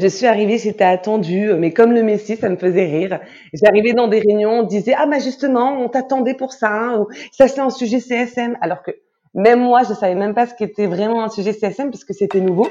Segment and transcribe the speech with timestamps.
[0.00, 3.20] Je suis arrivée, c'était attendu, mais comme le Messie, ça me faisait rire.
[3.52, 7.48] J'arrivais dans des réunions, on disait ah bah justement, on t'attendait pour ça, ou ça
[7.48, 8.92] c'est un sujet CSM, alors que
[9.34, 12.40] même moi, je savais même pas ce qu'était vraiment un sujet CSM parce que c'était
[12.40, 12.66] nouveau.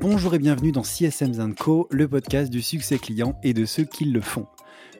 [0.00, 4.04] Bonjour et bienvenue dans CSM Co, le podcast du succès client et de ceux qui
[4.04, 4.46] le font.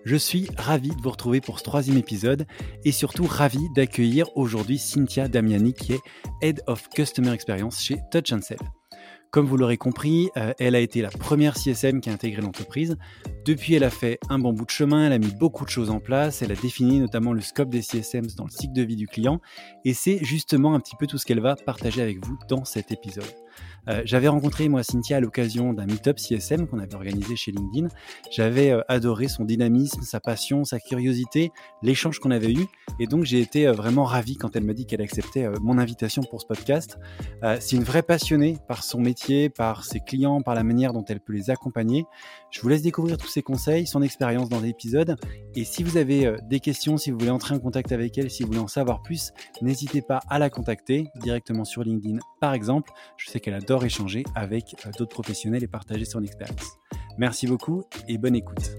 [0.04, 2.46] Je suis ravi de vous retrouver pour ce troisième épisode
[2.84, 6.00] et surtout ravi d'accueillir aujourd'hui Cynthia Damiani qui est
[6.40, 8.58] Head of Customer Experience chez Touch Sell.
[9.30, 12.98] Comme vous l'aurez compris, euh, elle a été la première CSM qui a intégré l'entreprise.
[13.46, 15.88] Depuis, elle a fait un bon bout de chemin, elle a mis beaucoup de choses
[15.88, 18.96] en place, elle a défini notamment le scope des CSM dans le cycle de vie
[18.96, 19.40] du client,
[19.86, 22.93] et c'est justement un petit peu tout ce qu'elle va partager avec vous dans cet
[22.93, 23.24] épisode.
[23.89, 27.89] Euh, j'avais rencontré moi Cynthia à l'occasion d'un meet-up CSM qu'on avait organisé chez LinkedIn.
[28.31, 31.50] J'avais euh, adoré son dynamisme, sa passion, sa curiosité,
[31.82, 32.67] l'échange qu'on avait eu,
[33.00, 36.22] et donc j'ai été euh, vraiment ravi quand elle m'a dit qu'elle acceptait mon invitation
[36.22, 36.98] pour ce podcast.
[37.61, 41.20] C'est une vraie passionnée par son métier, par ses clients, par la manière dont elle
[41.20, 42.05] peut les accompagner.
[42.53, 45.17] Je vous laisse découvrir tous ses conseils, son expérience dans l'épisode,
[45.55, 48.42] et si vous avez des questions, si vous voulez entrer en contact avec elle, si
[48.42, 52.92] vous voulez en savoir plus, n'hésitez pas à la contacter directement sur LinkedIn par exemple.
[53.17, 56.77] Je sais qu'elle adore échanger avec euh, d'autres professionnels et partager son expérience.
[57.17, 58.77] Merci beaucoup et bonne écoute.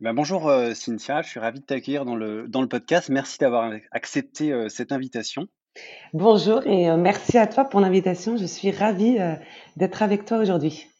[0.00, 3.10] Ben bonjour euh, Cynthia, je suis ravi de t'accueillir dans le, podcast.
[3.10, 5.46] Merci d'avoir accepté euh, cette invitation.
[6.12, 8.36] Bonjour et merci à toi pour l'invitation.
[8.36, 9.18] Je suis ravie
[9.76, 10.90] d'être avec toi aujourd'hui.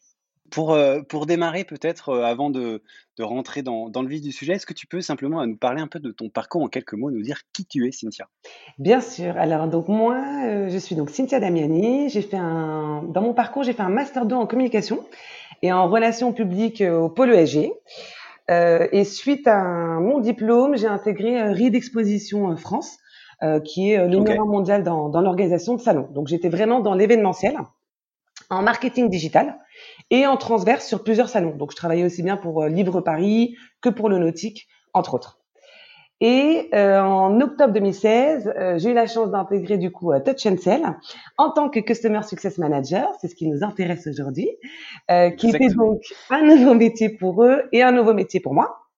[0.51, 2.83] Pour, euh, pour démarrer peut-être, euh, avant de
[3.19, 5.81] de rentrer dans dans le vif du sujet, est-ce que tu peux simplement, nous parler
[5.81, 8.29] un peu de ton parcours en quelques mots, nous dire qui tu es, Cynthia?
[8.79, 9.37] Bien sûr.
[9.37, 12.09] Alors donc moi, euh, je suis donc Cynthia Damiani.
[12.09, 15.05] J'ai fait un dans mon parcours, j'ai fait un master 2 en communication
[15.63, 17.71] et en relations publiques, au pôle ESG.
[18.49, 19.63] et suite à
[20.01, 22.97] mon diplôme, j'ai intégré, Reed Exposition, France,
[23.65, 26.09] qui est, le numéro mondial dans dans l'organisation de salons.
[26.13, 27.57] Donc j'étais vraiment dans l'événementiel,
[28.51, 29.59] en marketing digital
[30.11, 31.57] et en transverse sur plusieurs salons.
[31.57, 35.39] Donc, je travaillais aussi bien pour euh, Livre Paris que pour le Nautique, entre autres.
[36.23, 40.83] Et euh, en octobre 2016, euh, j'ai eu la chance d'intégrer du coup Touch Sell
[41.39, 44.51] en tant que Customer Success Manager, c'est ce qui nous intéresse aujourd'hui,
[45.39, 48.90] qui était donc un nouveau métier pour eux et un nouveau métier pour moi.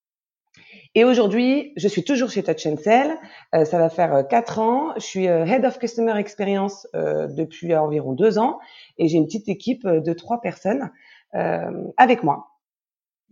[0.95, 3.17] Et aujourd'hui, je suis toujours chez Touch Sell.
[3.53, 4.93] ça va faire quatre ans.
[4.97, 8.59] Je suis Head of Customer Experience depuis environ deux ans
[8.99, 10.91] et j'ai une petite équipe de trois personnes
[11.35, 12.52] euh, avec moi.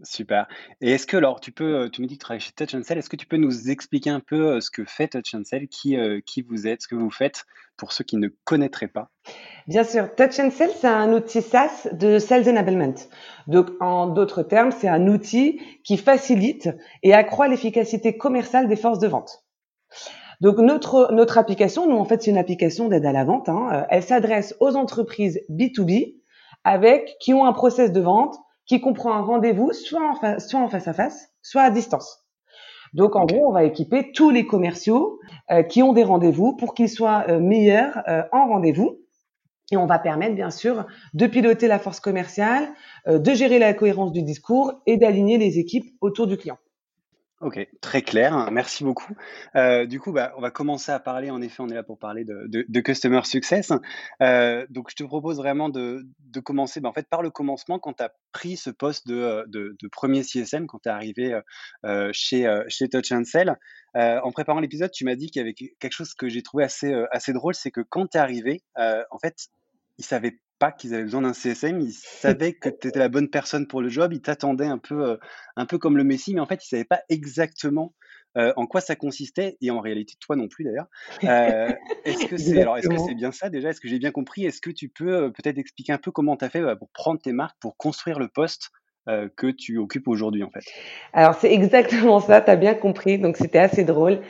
[0.03, 0.49] Super.
[0.81, 2.99] Et est-ce que, alors, tu peux, tu me dis que tu travailles chez Touch Sell,
[2.99, 6.43] est-ce que tu peux nous expliquer un peu ce que fait Touch Sell, qui, qui
[6.43, 7.45] vous êtes, ce que vous faites
[7.77, 9.11] pour ceux qui ne connaîtraient pas?
[9.67, 12.95] Bien sûr, Touch Sell, c'est un outil SaaS de Sales Enablement.
[13.47, 16.71] Donc, en d'autres termes, c'est un outil qui facilite
[17.03, 19.45] et accroît l'efficacité commerciale des forces de vente.
[20.41, 23.49] Donc notre notre application, nous en fait c'est une application d'aide à la vente.
[23.49, 26.17] Hein, elle s'adresse aux entreprises B2B
[26.65, 28.37] avec qui ont un process de vente
[28.71, 32.25] qui comprend un rendez-vous soit en, soit en face à face, soit à distance.
[32.95, 35.19] Donc en gros, on va équiper tous les commerciaux
[35.51, 39.01] euh, qui ont des rendez-vous pour qu'ils soient euh, meilleurs euh, en rendez-vous.
[39.73, 42.69] Et on va permettre bien sûr de piloter la force commerciale,
[43.07, 46.59] de gérer la cohérence du discours et d'aligner les équipes autour du client.
[47.41, 49.17] Ok, très clair, merci beaucoup.
[49.57, 51.99] Euh, du coup, bah, on va commencer à parler, en effet, on est là pour
[51.99, 53.73] parler de, Customer Success.
[54.21, 56.05] Euh, donc, je te propose vraiment de,
[56.45, 59.89] commencer bah, en fait, par le commencement, quand tu as pris ce poste de, de,
[59.91, 61.41] premier CSM, quand tu es arrivé
[61.87, 63.57] euh, chez, chez Touch Sell.
[63.95, 67.33] en préparant l'épisode, tu m'as dit qu'il y avait quelque chose que j'ai trouvé assez,
[67.33, 69.49] drôle, c'est que quand tu es arrivé, en fait,
[69.97, 73.31] ils savaient pas qu'ils avaient besoin d'un CSM, ils savaient que tu étais la bonne
[73.31, 75.17] personne pour le job, ils t'attendaient un peu, euh,
[75.57, 77.95] un peu comme le Messi, mais en fait, ils savaient pas exactement
[78.37, 80.87] euh, en quoi ça consistait, et en réalité, toi non plus d'ailleurs.
[81.25, 81.73] Euh,
[82.05, 83.71] est-ce que c'est alors est-ce que c'est bien ça déjà?
[83.71, 84.45] Est-ce que j'ai bien compris?
[84.45, 87.21] Est-ce que tu peux peut-être expliquer un peu comment tu as fait bah, pour prendre
[87.21, 88.71] tes marques, pour construire le poste
[89.11, 90.65] euh, que tu occupes aujourd'hui en fait
[91.13, 94.21] Alors c'est exactement ça, tu as bien compris, donc c'était assez drôle.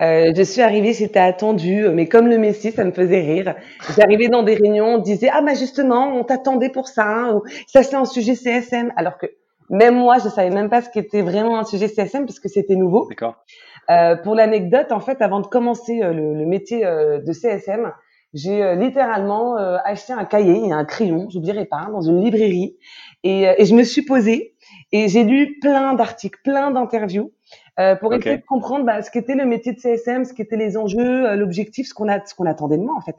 [0.00, 3.54] Euh, je suis arrivée, c'était attendu, mais comme le Messie, ça me faisait rire.
[3.98, 7.42] J'arrivais dans des réunions, on disait ah bah justement, on t'attendait pour ça, hein, ou
[7.66, 9.26] ça c'est un sujet CSM, alors que
[9.68, 12.76] même moi je savais même pas ce qu'était vraiment un sujet CSM parce que c'était
[12.76, 13.06] nouveau.
[13.08, 13.44] D'accord.
[13.90, 17.92] Euh, pour l'anecdote, en fait, avant de commencer le, le métier de CSM,
[18.34, 22.76] j'ai euh, littéralement euh, acheté un cahier et un crayon, j'oublierai pas, dans une librairie,
[23.22, 24.54] et, euh, et, je me suis posée
[24.92, 27.32] et j'ai lu plein d'articles, plein d'interviews
[28.00, 31.34] pour essayer de comprendre bah, ce qu'était le métier de CSM, ce qu'étaient les enjeux,
[31.34, 33.16] l'objectif, ce qu'on a, ce qu'on attendait de moi en fait.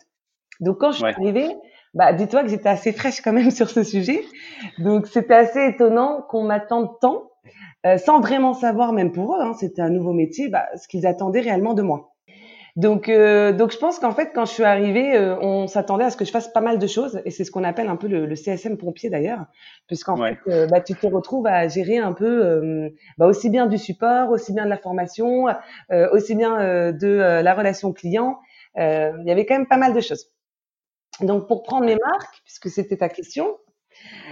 [0.59, 1.49] Donc quand je suis arrivée,
[1.93, 4.23] bah, dis-toi que j'étais assez fraîche quand même sur ce sujet.
[4.79, 7.31] Donc, c'était assez étonnant qu'on m'attende tant,
[7.85, 11.05] euh, sans vraiment savoir, même pour eux, hein, c'était un nouveau métier, bah, ce qu'ils
[11.05, 12.10] attendaient réellement de moi.
[12.75, 16.09] Donc, euh, donc je pense qu'en fait, quand je suis arrivée, euh, on s'attendait à
[16.09, 18.07] ce que je fasse pas mal de choses, et c'est ce qu'on appelle un peu
[18.07, 19.45] le, le CSM pompier d'ailleurs,
[19.87, 23.77] puisqu'en fait, euh, bah, tu te retrouves à gérer un peu bah, aussi bien du
[23.77, 25.45] support, aussi bien de la formation,
[26.11, 28.39] aussi bien de la relation client.
[28.77, 30.27] Il y avait quand même pas mal de choses.
[31.19, 33.57] Donc, pour prendre mes marques, puisque c'était ta question,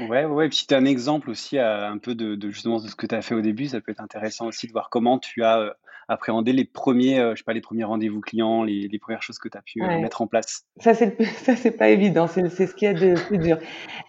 [0.08, 2.88] Ouais, ouais, et puis tu as un exemple aussi un peu de, de justement de
[2.88, 5.20] ce que tu as fait au début, ça peut être intéressant aussi de voir comment
[5.20, 5.76] tu as
[6.10, 9.38] appréhender les premiers, euh, je sais pas, les premiers rendez-vous clients, les, les, premières choses
[9.38, 12.28] que tu as pu euh, mettre en place Ça, c'est ça, c'est pas évident.
[12.28, 13.60] C'est, ce qui est de plus dur.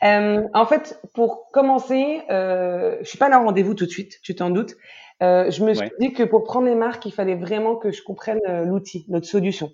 [0.02, 4.34] Euh, en fait, pour commencer, euh, je suis pas là rendez-vous tout de suite, tu
[4.34, 4.74] t'en doutes.
[5.20, 8.40] Je me suis dit que pour prendre les marques, il fallait vraiment que je comprenne
[8.64, 9.70] l'outil, notre solution.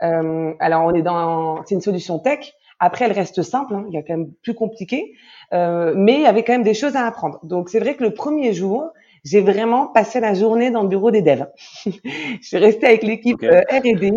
[0.00, 2.52] alors, on est dans, c'est une solution tech.
[2.80, 3.74] Après, elle reste simple.
[3.74, 5.12] Hein, il y a quand même plus compliqué,
[5.52, 7.38] mais il y avait quand même des choses à apprendre.
[7.44, 8.90] Donc, c'est vrai que le premier jour,
[9.24, 11.46] j'ai vraiment passé la journée dans le bureau des devs.
[11.86, 11.90] je
[12.40, 14.12] suis restée avec l'équipe euh, R&D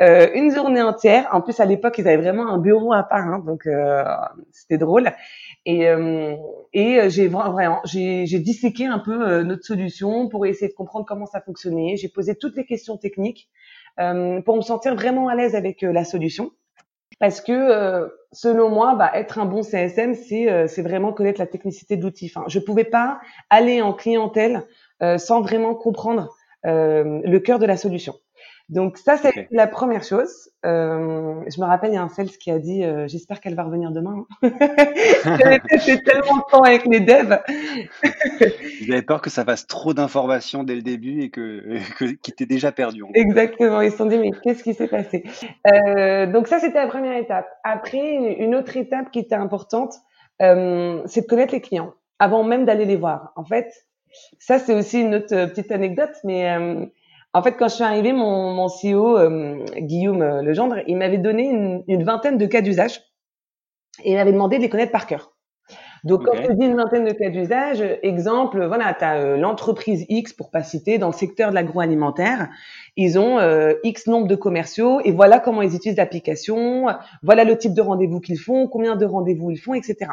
[0.00, 1.28] euh, une journée entière.
[1.32, 4.04] En plus, à l'époque, ils avaient vraiment un bureau à part, hein, donc euh,
[4.52, 5.12] c'était drôle.
[5.64, 6.36] Et, euh,
[6.72, 11.26] et j'ai vraiment, j'ai, j'ai disséqué un peu notre solution pour essayer de comprendre comment
[11.26, 11.96] ça fonctionnait.
[11.96, 13.48] J'ai posé toutes les questions techniques
[13.96, 16.52] pour me sentir vraiment à l'aise avec la solution
[17.18, 21.40] parce que euh, selon moi, bah, être un bon CSM, c'est euh, c'est vraiment connaître
[21.40, 22.30] la technicité de l'outil.
[22.34, 23.20] Enfin, je pouvais pas
[23.50, 24.64] aller en clientèle
[25.02, 26.34] euh, sans vraiment comprendre
[26.68, 28.16] le cœur de la solution.
[28.68, 30.50] Donc ça, c'est la première chose.
[30.64, 33.54] Euh, je me rappelle, il y a un sales qui a dit euh, J'espère qu'elle
[33.54, 34.26] va revenir demain.
[34.42, 37.38] J'avais passé tellement de temps avec les devs.
[38.82, 42.34] Vous avez peur que ça fasse trop d'informations dès le début et que, que qu'il
[42.34, 43.04] t'ait déjà perdu.
[43.14, 43.80] Exactement.
[43.82, 45.22] Ils se sont dit Mais qu'est-ce qui s'est passé?
[45.68, 47.46] Euh, Donc ça, c'était la première étape.
[47.62, 49.94] Après, une autre étape qui était importante,
[50.42, 53.32] euh, c'est de connaître les clients avant même d'aller les voir.
[53.36, 53.72] En fait,
[54.38, 56.86] ça, c'est aussi une autre euh, petite anecdote, mais euh,
[57.36, 61.18] en fait, quand je suis arrivée, mon, mon CEO, euh, Guillaume euh, Legendre, il m'avait
[61.18, 63.02] donné une, une, vingtaine de cas d'usage
[64.04, 65.36] et il m'avait demandé de les connaître par cœur.
[66.02, 70.06] Donc, quand je dis une vingtaine de cas d'usage, exemple, voilà, tu as euh, l'entreprise
[70.08, 72.48] X, pour pas citer, dans le secteur de l'agroalimentaire,
[72.96, 76.86] ils ont euh, X nombre de commerciaux et voilà comment ils utilisent l'application,
[77.22, 80.10] voilà le type de rendez-vous qu'ils font, combien de rendez-vous ils font, etc.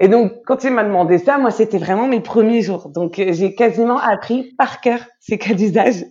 [0.00, 2.88] Et donc, quand il m'a demandé ça, moi, c'était vraiment mes premiers jours.
[2.88, 6.04] Donc, euh, j'ai quasiment appris par cœur ces cas d'usage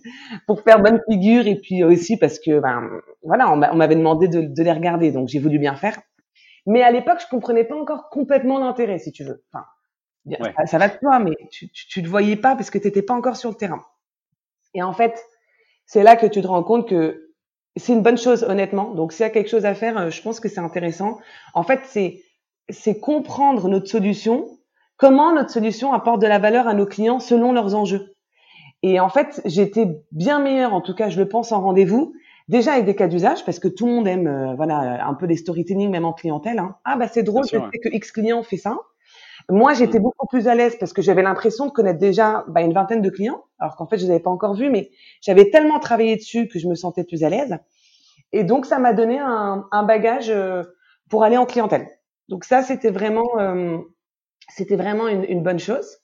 [0.46, 2.90] pour faire bonne figure et puis aussi parce que, ben,
[3.22, 5.98] voilà, on m'avait demandé de, de, les regarder, donc j'ai voulu bien faire.
[6.66, 9.42] Mais à l'époque, je comprenais pas encore complètement l'intérêt, si tu veux.
[9.52, 9.64] Enfin,
[10.54, 12.88] ça, ça, va de toi, mais tu, tu, tu le voyais pas parce que tu
[12.88, 13.82] n'étais pas encore sur le terrain.
[14.74, 15.18] Et en fait,
[15.86, 17.28] c'est là que tu te rends compte que
[17.76, 18.92] c'est une bonne chose, honnêtement.
[18.94, 21.18] Donc, s'il y a quelque chose à faire, euh, je pense que c'est intéressant.
[21.54, 22.22] En fait, c'est
[22.70, 24.46] c'est comprendre notre solution,
[24.96, 28.14] comment notre solution apporte de la valeur à nos clients selon leurs enjeux.
[28.82, 32.14] Et en fait, j'étais bien meilleure, en tout cas, je le pense, en rendez-vous.
[32.48, 35.26] Déjà avec des cas d'usage, parce que tout le monde aime, euh, voilà, un peu
[35.26, 36.58] des storytelling, même en clientèle.
[36.58, 36.76] Hein.
[36.84, 38.78] Ah bah c'est drôle, je sais que X client fait ça.
[39.50, 40.02] Moi, j'étais mm.
[40.02, 43.10] beaucoup plus à l'aise parce que j'avais l'impression de connaître déjà bah, une vingtaine de
[43.10, 44.90] clients, alors qu'en fait, je les avais pas encore vus, mais
[45.20, 47.58] j'avais tellement travaillé dessus que je me sentais plus à l'aise.
[48.32, 50.62] Et donc, ça m'a donné un, un bagage euh,
[51.10, 51.86] pour aller en clientèle.
[52.28, 53.78] Donc ça, c'était vraiment, euh,
[54.48, 55.98] c'était vraiment une, une, bonne chose.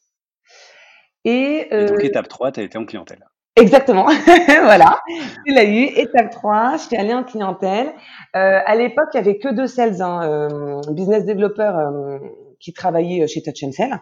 [1.24, 3.24] Et, euh, Et donc étape 3, tu as été en clientèle.
[3.56, 4.06] Exactement,
[4.62, 5.00] voilà.
[5.46, 5.84] Tu l'as eu.
[5.84, 7.92] Étape 3, je suis allée en clientèle.
[8.34, 12.18] Euh, à l'époque, il y avait que deux sales, hein, euh, business développeurs euh,
[12.58, 14.00] qui travaillaient chez Touch Sell.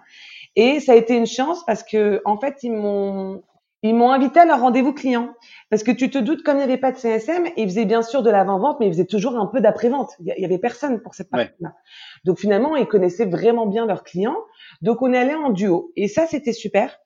[0.57, 3.43] Et ça a été une chance parce que en fait, ils m'ont
[3.83, 5.35] ils m'ont invité à leur rendez-vous client.
[5.71, 8.03] Parce que tu te doutes, comme il n'y avait pas de CSM, ils faisaient bien
[8.03, 10.11] sûr de l'avant-vente, mais ils faisaient toujours un peu d'après-vente.
[10.21, 11.75] Il y avait personne pour cette partie-là.
[12.25, 14.39] Donc finalement, ils connaissaient vraiment bien leurs clients.
[14.83, 15.93] Donc on est allé en duo.
[15.97, 16.99] Et ça, c'était super.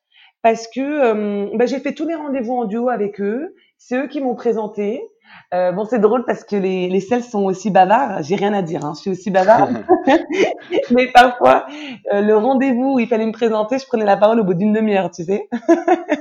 [0.42, 3.54] Parce que euh, bah, j'ai fait tous les rendez-vous en duo avec eux.
[3.78, 5.02] C'est eux qui m'ont présenté.
[5.54, 8.22] Euh, bon, c'est drôle parce que les, les sales sont aussi bavards.
[8.22, 8.92] J'ai rien à dire, hein.
[8.94, 9.84] je suis aussi bavarde.
[10.90, 11.66] Mais parfois,
[12.12, 14.72] euh, le rendez-vous où il fallait me présenter, je prenais la parole au bout d'une
[14.72, 15.48] demi-heure, tu sais.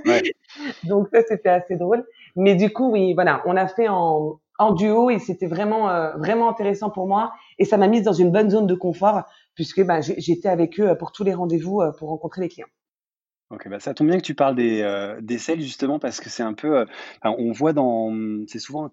[0.06, 0.24] ouais.
[0.84, 2.06] Donc ça, c'était assez drôle.
[2.36, 6.12] Mais du coup, oui, voilà, on a fait en, en duo et c'était vraiment euh,
[6.18, 9.84] vraiment intéressant pour moi et ça m'a mise dans une bonne zone de confort puisque
[9.86, 12.68] ben, j'étais avec eux pour tous les rendez-vous euh, pour rencontrer les clients.
[13.52, 16.30] Ok, bah ça tombe bien que tu parles des, euh, des sales justement parce que
[16.30, 16.86] c'est un peu, euh,
[17.24, 18.12] on voit dans,
[18.48, 18.92] c'est souvent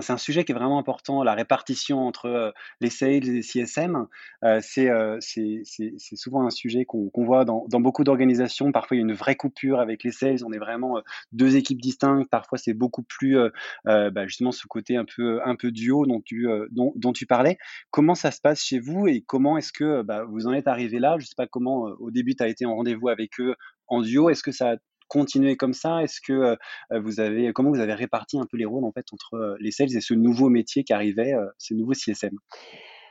[0.00, 3.42] c'est un sujet qui est vraiment important, la répartition entre euh, les sales et les
[3.42, 4.06] CSM.
[4.44, 8.72] Euh, c'est souvent un sujet qu'on voit dans, beaucoup d'organisations.
[8.72, 10.44] Parfois, il y a une vraie coupure avec les sales.
[10.44, 11.00] On est vraiment
[11.32, 12.28] deux équipes distinctes.
[12.30, 13.38] Parfois, c'est beaucoup plus
[13.84, 17.58] bah, justement ce côté un peu, un peu duo dont tu, dont, dont, tu parlais.
[17.90, 20.98] Comment ça se passe chez vous et comment est-ce que bah, vous en êtes arrivé
[20.98, 21.16] là?
[21.18, 23.54] Je ne sais pas comment au début tu as été en rendez-vous avec eux
[23.88, 24.30] en duo.
[24.30, 24.76] Est-ce que ça a
[25.12, 26.02] continuer comme ça?
[26.02, 26.56] Est-ce que euh,
[27.00, 29.70] vous avez, comment vous avez réparti un peu les rôles en fait entre euh, les
[29.70, 32.32] sales et ce nouveau métier qui arrivait, euh, ce nouveau CSM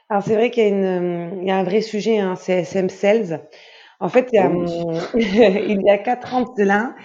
[0.10, 2.36] Alors c'est vrai qu'il y a, une, il y a un vrai sujet, un hein,
[2.36, 3.48] CSM sales.
[4.00, 6.96] En fait, il y a, oh il y a quatre ans de cela,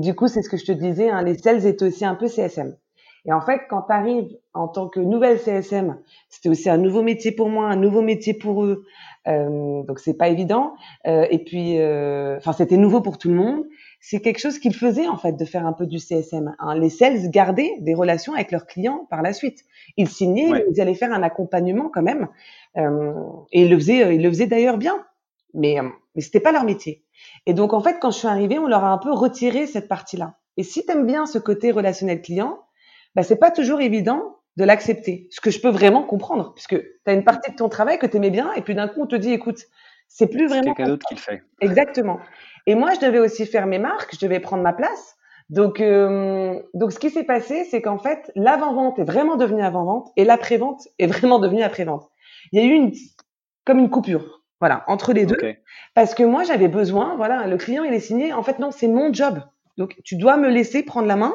[0.00, 2.28] du coup, c'est ce que je te disais, hein, les sales étaient aussi un peu
[2.28, 2.76] CSM.
[3.24, 5.96] Et en fait, quand tu arrives en tant que nouvelle CSM,
[6.28, 8.84] c'était aussi un nouveau métier pour moi, un nouveau métier pour eux.
[9.28, 10.74] Euh, donc c'est pas évident.
[11.06, 13.64] Euh, et puis, euh, enfin, c'était nouveau pour tout le monde.
[14.00, 16.56] C'est quelque chose qu'ils faisaient en fait de faire un peu du CSM.
[16.58, 16.74] Hein.
[16.76, 19.64] Les sales gardaient des relations avec leurs clients par la suite.
[19.96, 22.26] Ils signaient, ils allaient faire un accompagnement quand même.
[22.76, 23.12] Euh,
[23.52, 25.06] et ils le faisaient, ils le faisaient d'ailleurs bien.
[25.54, 25.76] Mais
[26.14, 27.04] mais c'était pas leur métier.
[27.46, 29.86] Et donc en fait, quand je suis arrivée, on leur a un peu retiré cette
[29.86, 30.34] partie-là.
[30.56, 32.58] Et si tu aimes bien ce côté relationnel client,
[33.14, 35.28] bah, c'est pas toujours évident de l'accepter.
[35.30, 38.06] Ce que je peux vraiment comprendre, puisque tu as une partie de ton travail que
[38.06, 39.60] tu aimais bien, et puis d'un coup, on te dit, écoute,
[40.08, 40.62] c'est plus vraiment.
[40.62, 41.42] C'est quelqu'un d'autre qui le fait.
[41.60, 42.18] Exactement.
[42.66, 45.16] Et moi, je devais aussi faire mes marques, je devais prendre ma place.
[45.48, 50.10] Donc, euh, donc ce qui s'est passé, c'est qu'en fait, l'avant-vente est vraiment devenue avant-vente
[50.16, 52.08] et l'après-vente est vraiment devenue après-vente.
[52.52, 52.92] Il y a eu une,
[53.64, 55.36] comme une coupure, voilà, entre les deux.
[55.94, 58.32] Parce que moi, j'avais besoin, voilà, le client, il est signé.
[58.32, 59.40] En fait, non, c'est mon job.
[59.76, 61.34] Donc, tu dois me laisser prendre la main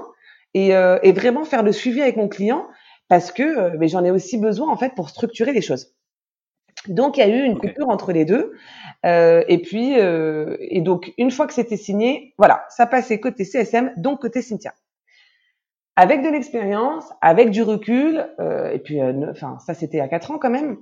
[0.53, 2.67] et, euh, et vraiment faire le suivi avec mon client
[3.07, 5.93] parce que euh, mais j'en ai aussi besoin en fait pour structurer les choses.
[6.87, 8.53] Donc il y a eu une coupure entre les deux.
[9.05, 13.43] Euh, et puis euh, et donc une fois que c'était signé, voilà, ça passait côté
[13.45, 14.73] CSM, donc côté Cynthia.
[15.95, 20.31] Avec de l'expérience, avec du recul, euh, et puis euh, enfin ça c'était à quatre
[20.31, 20.77] ans quand même.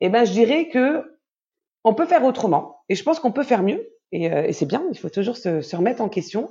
[0.00, 1.18] Et eh ben je dirais que
[1.84, 2.78] on peut faire autrement.
[2.88, 3.90] Et je pense qu'on peut faire mieux.
[4.12, 4.84] Et, et c'est bien.
[4.90, 6.50] Il faut toujours se, se remettre en question.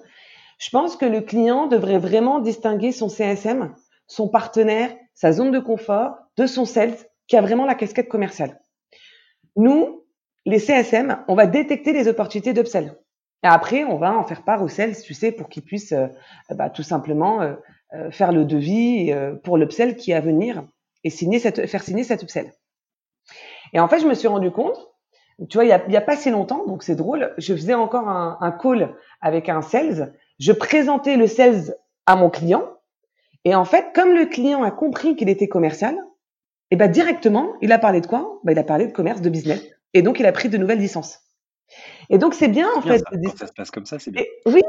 [0.60, 3.74] Je pense que le client devrait vraiment distinguer son CSM,
[4.08, 8.60] son partenaire sa zone de confort de son sales qui a vraiment la casquette commerciale.
[9.56, 10.04] Nous,
[10.46, 12.98] les CSM, on va détecter les opportunités d'upsell.
[13.44, 16.08] Et après, on va en faire part aux sales, tu sais, pour qu'ils puissent euh,
[16.50, 17.54] bah, tout simplement euh,
[17.94, 20.64] euh, faire le devis pour l'upsell qui est à venir
[21.04, 22.54] et signer cette, faire signer cet upsell.
[23.74, 24.78] Et en fait, je me suis rendu compte,
[25.50, 28.38] tu vois, il y a, pas si longtemps, donc c'est drôle, je faisais encore un,
[28.40, 31.76] un call avec un sales, je présentais le sales
[32.06, 32.68] à mon client,
[33.46, 37.54] et en fait, comme le client a compris qu'il était commercial, et eh ben directement,
[37.62, 38.40] il a parlé de quoi?
[38.44, 39.62] Ben, Il a parlé de commerce, de business.
[39.94, 41.20] Et donc, il a pris de nouvelles licences.
[42.10, 42.98] Et donc, c'est bien, en fait.
[42.98, 44.24] Ça, quand ça se passe comme ça, c'est bien.
[44.48, 44.62] oui.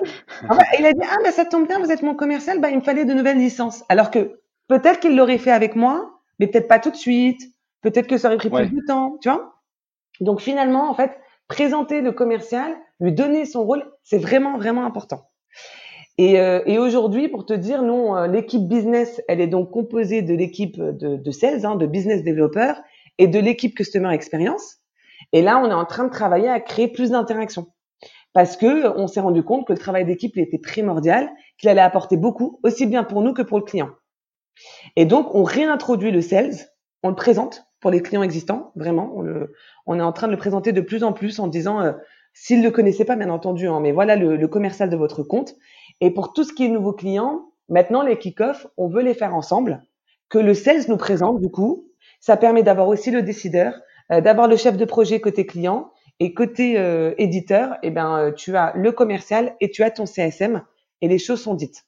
[0.78, 2.82] il a dit, ah, ben, ça tombe bien, vous êtes mon commercial, ben, il me
[2.82, 3.84] fallait de nouvelles licences.
[3.88, 7.40] Alors que peut-être qu'il l'aurait fait avec moi, mais peut-être pas tout de suite.
[7.80, 9.54] Peut-être que ça aurait pris plus de temps, tu vois?
[10.20, 11.18] Donc, finalement, en fait,
[11.48, 15.30] présenter le commercial, lui donner son rôle, c'est vraiment, vraiment important.
[16.16, 20.22] Et, euh, et aujourd'hui, pour te dire, non, euh, l'équipe business, elle est donc composée
[20.22, 22.80] de l'équipe de, de, sales, hein, de business développeurs,
[23.18, 24.76] et de l'équipe customer experience.
[25.32, 27.66] Et là, on est en train de travailler à créer plus d'interactions
[28.34, 32.16] parce que on s'est rendu compte que le travail d'équipe était primordial, qu'il allait apporter
[32.16, 33.90] beaucoup, aussi bien pour nous que pour le client.
[34.96, 36.54] Et donc, on réintroduit le sales,
[37.02, 39.12] on le présente pour les clients existants, vraiment.
[39.14, 39.52] On, le,
[39.86, 41.92] on est en train de le présenter de plus en plus en disant, euh,
[42.34, 45.22] s'ils ne le connaissaient pas, bien entendu, hein, mais voilà le, le commercial de votre
[45.22, 45.54] compte.
[46.00, 49.34] Et pour tout ce qui est nouveaux clients, maintenant les kick-offs, on veut les faire
[49.34, 49.82] ensemble,
[50.28, 51.86] que le sales nous présente du coup.
[52.20, 53.74] Ça permet d'avoir aussi le décideur,
[54.12, 58.32] euh, d'avoir le chef de projet côté client et côté euh, éditeur, eh ben euh,
[58.32, 60.62] tu as le commercial et tu as ton CSM
[61.00, 61.84] et les choses sont dites.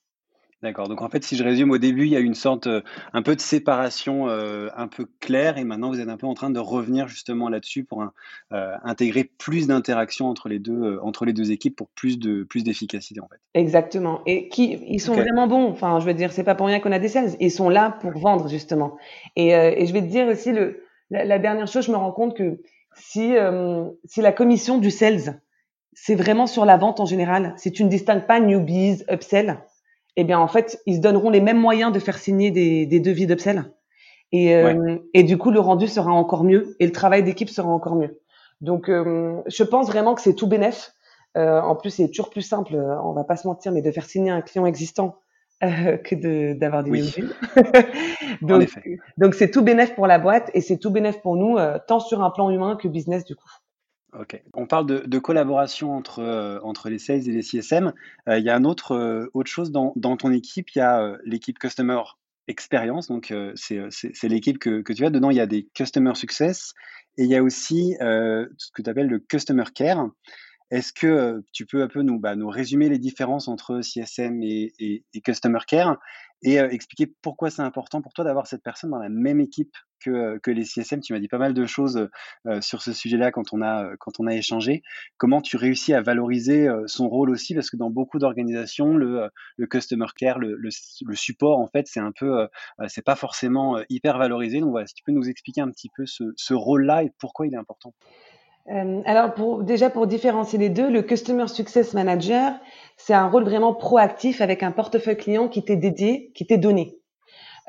[0.62, 0.88] D'accord.
[0.88, 2.80] Donc en fait, si je résume, au début, il y a une sorte euh,
[3.12, 6.32] un peu de séparation euh, un peu claire, et maintenant vous êtes un peu en
[6.32, 11.34] train de revenir justement là-dessus pour euh, intégrer plus d'interactions entre les deux entre les
[11.34, 13.38] deux équipes pour plus de plus d'efficacité en fait.
[13.52, 14.22] Exactement.
[14.24, 15.68] Et qui ils sont vraiment bons.
[15.68, 17.36] Enfin, je veux dire, c'est pas pour rien qu'on a des sales.
[17.38, 18.96] Ils sont là pour vendre justement.
[19.36, 22.34] Et, et je vais te dire aussi le la, dernière chose, je me rends compte
[22.36, 22.60] que
[22.94, 23.34] si
[24.06, 25.40] si la commission du sales
[25.92, 29.58] c'est vraiment sur la vente en général, si tu ne distingues pas newbies, upsell,
[30.16, 33.00] eh bien en fait, ils se donneront les mêmes moyens de faire signer des, des
[33.00, 33.70] devis d'upsell.
[34.32, 37.68] Et, euh, et du coup, le rendu sera encore mieux et le travail d'équipe sera
[37.68, 38.20] encore mieux.
[38.60, 40.92] Donc, euh, je pense vraiment que c'est tout bénéf.
[41.36, 44.06] Euh, en plus, c'est toujours plus simple, on va pas se mentir, mais de faire
[44.06, 45.16] signer un client existant
[45.60, 47.14] que d'avoir des oui.
[48.42, 48.68] donc,
[49.18, 52.22] donc c'est tout bénéf pour la boîte et c'est tout bénéf pour nous, tant sur
[52.22, 53.48] un plan humain que business du coup.
[54.54, 57.92] On parle de, collaboration entre, euh, entre les sales et les CSM.
[58.28, 61.16] Euh, il y a un autre, euh, autre chose dans, ton équipe, il y a
[61.24, 62.00] l'équipe Customer
[62.48, 63.08] expérience.
[63.08, 65.10] Donc, c'est l'équipe que, que, tu as.
[65.10, 66.74] Dedans, il y a des Customer Success
[67.18, 70.08] et il y a aussi ce que tu appelles le Customer Care.
[70.70, 75.04] Est-ce que tu peux un peu nous, bah, nous résumer les différences entre CSM et,
[75.24, 75.98] Customer Care
[76.42, 80.38] et expliquer pourquoi c'est important pour toi d'avoir cette personne dans la même équipe que,
[80.38, 82.08] que les CSM Tu m'as dit pas mal de choses
[82.60, 84.82] sur ce sujet-là quand, on a, quand on a échangé.
[85.16, 87.54] Comment tu réussis à valoriser son rôle aussi?
[87.54, 89.30] Parce que dans beaucoup d'organisations, le,
[89.70, 90.70] Customer Care, le,
[91.14, 92.48] support, en fait, c'est un peu,
[92.88, 94.60] c'est pas forcément hyper valorisé.
[94.60, 97.54] Donc voilà, si tu peux nous expliquer un petit peu ce rôle-là et pourquoi il
[97.54, 97.94] est important.
[98.72, 102.54] Euh, alors pour, déjà pour différencier les deux, le Customer Success Manager,
[102.96, 106.98] c'est un rôle vraiment proactif avec un portefeuille client qui t'est dédié, qui t'est donné.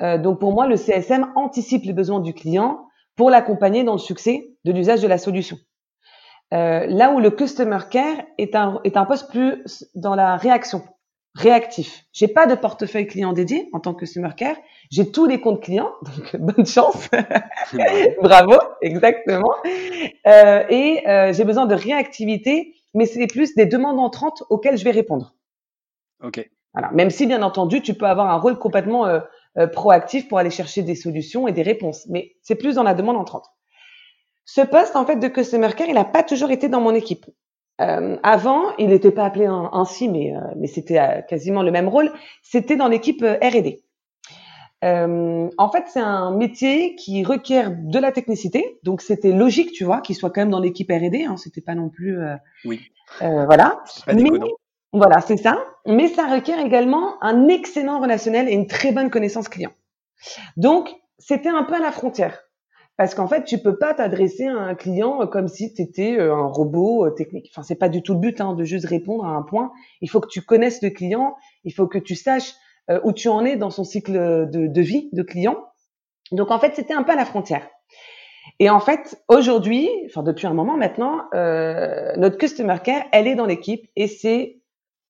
[0.00, 2.86] Euh, donc pour moi, le CSM anticipe les besoins du client
[3.16, 5.56] pour l'accompagner dans le succès de l'usage de la solution.
[6.54, 10.82] Euh, là où le Customer Care est un, est un poste plus dans la réaction
[11.34, 12.04] réactif.
[12.12, 14.56] J'ai pas de portefeuille client dédié en tant que customer care.
[14.90, 17.08] J'ai tous les comptes clients, donc bonne chance.
[18.22, 19.54] Bravo, exactement.
[20.26, 24.84] Euh, et euh, j'ai besoin de réactivité, mais c'est plus des demandes entrantes auxquelles je
[24.84, 25.34] vais répondre.
[26.22, 26.48] Ok.
[26.74, 26.90] Voilà.
[26.92, 29.20] Même si, bien entendu, tu peux avoir un rôle complètement euh,
[29.58, 32.94] euh proactif pour aller chercher des solutions et des réponses, mais c'est plus dans la
[32.94, 33.46] demande entrante.
[34.44, 37.26] Ce poste, en fait, de customer care, il n'a pas toujours été dans mon équipe.
[37.80, 41.88] Euh, avant, il n'était pas appelé ainsi, mais, euh, mais c'était euh, quasiment le même
[41.88, 42.10] rôle.
[42.42, 43.82] C'était dans l'équipe R&D.
[44.82, 50.00] En fait, c'est un métier qui requiert de la technicité, donc c'était logique, tu vois,
[50.00, 51.24] qu'il soit quand même dans l'équipe R&D.
[51.24, 52.18] Hein, c'était pas non plus.
[52.64, 52.80] oui.
[53.20, 53.82] voilà.
[54.06, 54.30] mais,
[54.92, 55.58] voilà, c'est ça.
[55.86, 59.72] Mais ça requiert également un excellent relationnel et une très bonne connaissance client.
[60.56, 62.42] Donc, c'était un peu à la frontière.
[62.96, 66.34] Parce qu'en fait, tu peux pas t'adresser à un client comme si tu étais euh,
[66.34, 67.48] un robot euh, technique.
[67.52, 69.70] Enfin, c'est pas du tout le but hein, de juste répondre à un point.
[70.00, 72.54] Il faut que tu connaisses le client, il faut que tu saches
[72.90, 75.56] euh, où tu en es dans son cycle de, de vie de client.
[76.32, 77.66] Donc en fait, c'était un peu à la frontière.
[78.60, 83.34] Et en fait, aujourd'hui, enfin depuis un moment maintenant, euh, notre customer care, elle est
[83.34, 84.60] dans l'équipe et c'est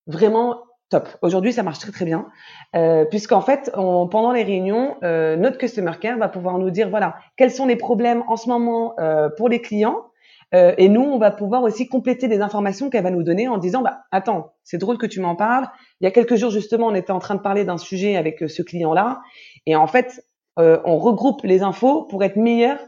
[0.06, 1.08] vraiment top.
[1.23, 2.28] Aujourd'hui, ça marche très très bien,
[2.75, 7.16] euh, puisqu'en fait, pendant les réunions, euh, notre customer care va pouvoir nous dire voilà
[7.37, 10.07] quels sont les problèmes en ce moment euh, pour les clients,
[10.54, 13.58] euh, et nous, on va pouvoir aussi compléter les informations qu'elle va nous donner en
[13.58, 15.68] disant bah attends, c'est drôle que tu m'en parles.
[16.00, 18.42] Il y a quelques jours justement, on était en train de parler d'un sujet avec
[18.42, 19.20] euh, ce client-là,
[19.66, 20.24] et en fait,
[20.58, 22.78] euh, on regroupe les infos pour être meilleur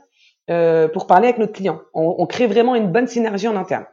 [0.92, 1.80] pour parler avec notre client.
[1.94, 3.84] On, crée vraiment une bonne synergie en interne.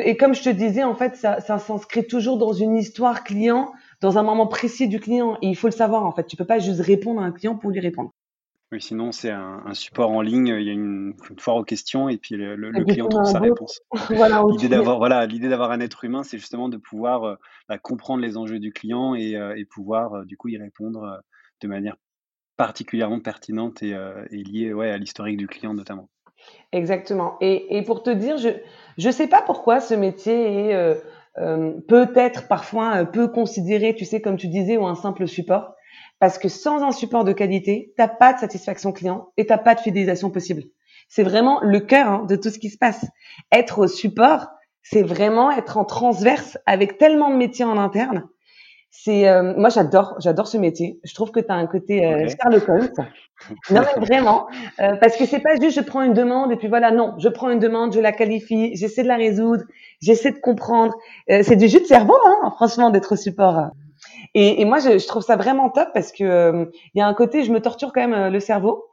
[0.00, 4.18] Et comme je te disais, en fait, ça, s'inscrit toujours dans une histoire client, dans
[4.18, 5.38] un moment précis du client.
[5.42, 6.26] Il faut le savoir, en fait.
[6.26, 8.10] Tu peux pas juste répondre à un client pour lui répondre.
[8.76, 10.48] Oui, sinon, c'est un, un, support en ligne.
[10.48, 13.38] Il y a une, une foire aux questions et puis le, le, client trouve sa
[13.38, 13.80] réponse.
[14.10, 17.36] voilà, l'idée d'avoir, voilà, l'idée d'avoir un être humain, c'est justement de pouvoir euh,
[17.70, 21.22] bah, comprendre les enjeux du client et, euh, et pouvoir, euh, du coup, y répondre
[21.62, 21.96] de manière
[22.58, 23.96] particulièrement pertinente et,
[24.30, 26.10] et liée ouais, à l'historique du client, notamment.
[26.72, 27.38] Exactement.
[27.40, 28.50] Et, et, pour te dire, je
[28.98, 31.02] je sais pas pourquoi ce métier est
[31.88, 35.75] peut-être parfois peu considéré, tu sais, comme tu disais, ou un simple support.
[36.18, 39.74] Parce que sans un support de qualité, t'as pas de satisfaction client et t'as pas
[39.74, 40.62] de fidélisation possible.
[41.08, 43.04] C'est vraiment le cœur hein, de tout ce qui se passe.
[43.52, 44.48] Être au support,
[44.82, 48.28] c'est vraiment être en transverse avec tellement de métiers en interne.
[48.90, 51.00] C'est euh, moi j'adore j'adore ce métier.
[51.04, 53.08] Je trouve que tu as un côté euh, Sherlock Holmes
[53.70, 54.46] non mais vraiment
[54.80, 56.90] euh, parce que c'est pas juste je prends une demande et puis voilà.
[56.90, 59.64] Non je prends une demande je la qualifie j'essaie de la résoudre
[60.00, 60.94] j'essaie de comprendre.
[61.30, 63.70] Euh, c'est du jus de cerveau hein, franchement d'être au support
[64.34, 67.06] et, et moi je, je, trouve ça vraiment top parce que euh, il y a
[67.06, 68.84] un côté je me torture quand même le cerveau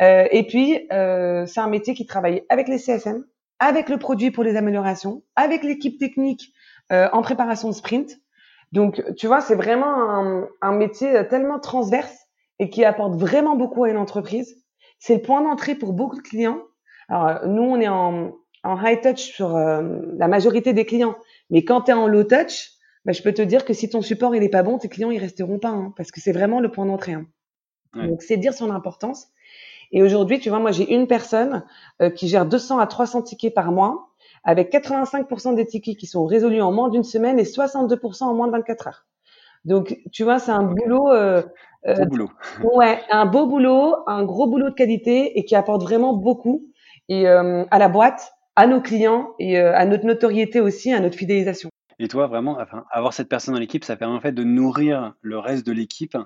[0.00, 3.24] et puis c'est un métier qui travaille avec les CSM
[3.58, 6.52] avec le produit pour les améliorations avec l'équipe technique
[6.90, 8.18] en préparation de sprint
[8.72, 12.26] donc, tu vois, c'est vraiment un, un, métier tellement transverse
[12.58, 14.56] et qui apporte vraiment beaucoup à une entreprise.
[14.98, 16.60] C'est le point d'entrée pour beaucoup de clients.
[17.08, 18.32] Alors, nous, on est en,
[18.64, 21.16] en high touch sur euh, la majorité des clients.
[21.50, 22.70] Mais quand tu es en low touch,
[23.06, 25.10] bah, je peux te dire que si ton support il est pas bon, tes clients
[25.10, 27.12] ils resteront pas, hein, parce que c'est vraiment le point d'entrée.
[27.12, 27.26] Hein.
[27.94, 28.08] Ouais.
[28.08, 29.28] Donc, c'est dire son importance.
[29.92, 31.64] Et aujourd'hui, tu vois, moi, j'ai une personne
[32.02, 34.08] euh, qui gère 200 à 300 tickets par mois
[34.42, 38.48] avec 85% des tickets qui sont résolus en moins d'une semaine et 62% en moins
[38.48, 39.06] de 24 heures.
[39.64, 41.08] Donc, tu vois, c'est un boulot.
[41.10, 41.42] Euh,
[41.86, 42.30] euh, beau boulot.
[42.74, 46.66] Ouais, un beau boulot, un gros boulot de qualité et qui apporte vraiment beaucoup
[47.08, 51.00] et euh, à la boîte, à nos clients et euh, à notre notoriété aussi, à
[51.00, 51.70] notre fidélisation.
[51.98, 55.14] Et toi, vraiment, enfin, avoir cette personne dans l'équipe, ça permet en fait de nourrir
[55.22, 56.16] le reste de l'équipe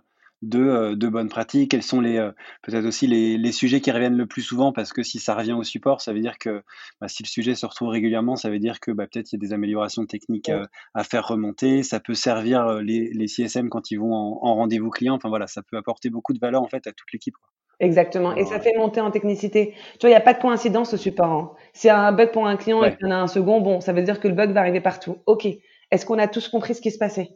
[0.43, 2.31] de, de bonnes pratiques Quels sont les
[2.63, 5.53] peut-être aussi les, les, sujets qui reviennent le plus souvent Parce que si ça revient
[5.53, 6.63] au support, ça veut dire que
[7.01, 9.39] bah, si le sujet se retrouve régulièrement, ça veut dire que bah, peut-être il y
[9.39, 10.51] a des améliorations techniques
[10.95, 11.83] à faire remonter.
[11.83, 15.15] Ça peut servir les, les CSM quand ils vont en, en rendez-vous client.
[15.15, 17.35] Enfin voilà, ça peut apporter beaucoup de valeur en fait à toute l'équipe.
[17.81, 18.37] Exactement.
[18.37, 19.75] Et ça fait monter en technicité.
[19.93, 21.33] Tu vois, il n'y a pas de coïncidence au support.
[21.33, 21.53] Hein.
[21.89, 23.93] A un bug pour un client et qu'il y en a un second, bon, ça
[23.93, 25.17] veut dire que le bug va arriver partout.
[25.27, 25.47] OK.
[25.91, 27.31] Est-ce qu'on a tous compris ce qui se passait?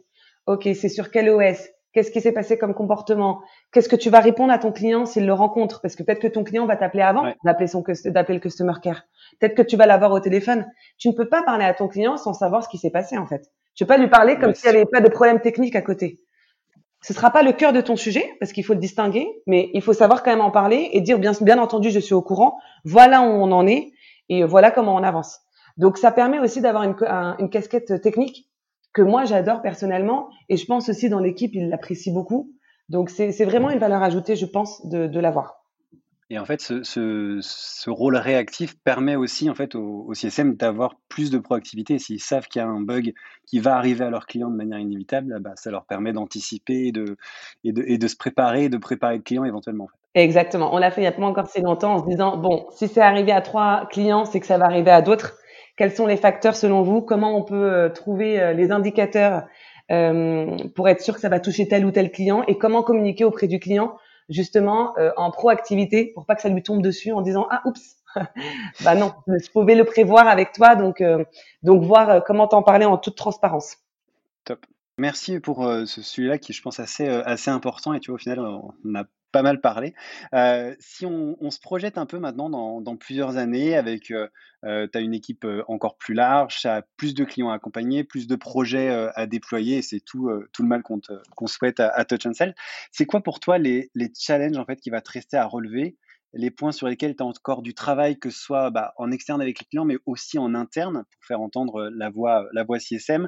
[0.45, 3.41] OK, c'est sur quel OS Qu'est-ce qui s'est passé comme comportement?
[3.71, 5.79] Qu'est-ce que tu vas répondre à ton client s'il le rencontre?
[5.79, 9.03] Parce que peut-être que ton client va t'appeler avant d'appeler son d'appeler le customer care.
[9.39, 10.65] Peut-être que tu vas l'avoir au téléphone.
[10.97, 13.25] Tu ne peux pas parler à ton client sans savoir ce qui s'est passé en
[13.25, 13.49] fait.
[13.75, 16.19] Tu peux pas lui parler comme s'il n'y avait pas de problème technique à côté.
[17.05, 19.83] Ce sera pas le cœur de ton sujet parce qu'il faut le distinguer, mais il
[19.83, 22.57] faut savoir quand même en parler et dire bien, entendu, je suis au courant.
[22.83, 23.91] Voilà où on en est
[24.27, 25.39] et voilà comment on avance.
[25.77, 28.49] Donc ça permet aussi d'avoir une, casquette technique
[28.91, 32.51] que moi j'adore personnellement et je pense aussi dans l'équipe ils l'apprécient beaucoup.
[32.89, 35.64] Donc c'est vraiment une valeur ajoutée, je pense, de l'avoir.
[36.31, 41.37] Et en fait, ce, rôle réactif permet aussi en fait au, CSM d'avoir plus de
[41.37, 41.99] proactivité.
[41.99, 43.13] S'ils savent qu'il y a un bug
[43.45, 46.91] qui va arriver à leurs clients de manière inévitable, bah, ça leur permet d'anticiper et
[46.91, 49.87] de, se préparer, de préparer le client éventuellement.
[50.15, 50.73] Exactement.
[50.73, 52.87] On l'a fait il n'y a pas encore si longtemps en se disant bon, si
[52.87, 55.37] c'est arrivé à trois clients, c'est que ça va arriver à d'autres.
[55.75, 57.01] Quels sont les facteurs selon vous?
[57.01, 59.43] Comment on peut euh, trouver euh, les indicateurs
[59.91, 62.43] euh, pour être sûr que ça va toucher tel ou tel client?
[62.47, 63.95] Et comment communiquer auprès du client
[64.29, 67.97] justement euh, en proactivité pour pas que ça lui tombe dessus en disant ah oups
[68.83, 71.23] bah non je pouvais le prévoir avec toi donc euh,
[71.63, 73.77] donc voir euh, comment t'en parler en toute transparence.
[74.45, 74.65] Top.
[74.97, 78.39] Merci pour ce sujet-là qui je pense assez assez important et tu vois au final
[78.39, 78.71] on
[79.35, 79.93] pas mal parlé.
[80.33, 84.29] Euh, si on, se projette un peu maintenant dans, plusieurs années avec, euh,
[84.61, 88.27] tu as une équipe encore plus large, tu as plus de clients à accompagner, plus
[88.27, 92.55] de projets à déployer, c'est tout, tout le mal qu'on souhaite à, Touch and Sell.
[92.93, 95.97] C'est quoi pour toi les, les challenges en fait qui va te rester à relever?
[96.31, 99.41] Les points sur lesquels tu as encore du travail, que ce soit bah, en externe
[99.41, 103.27] avec les clients, mais aussi en interne pour faire entendre la voix, la voix CSM,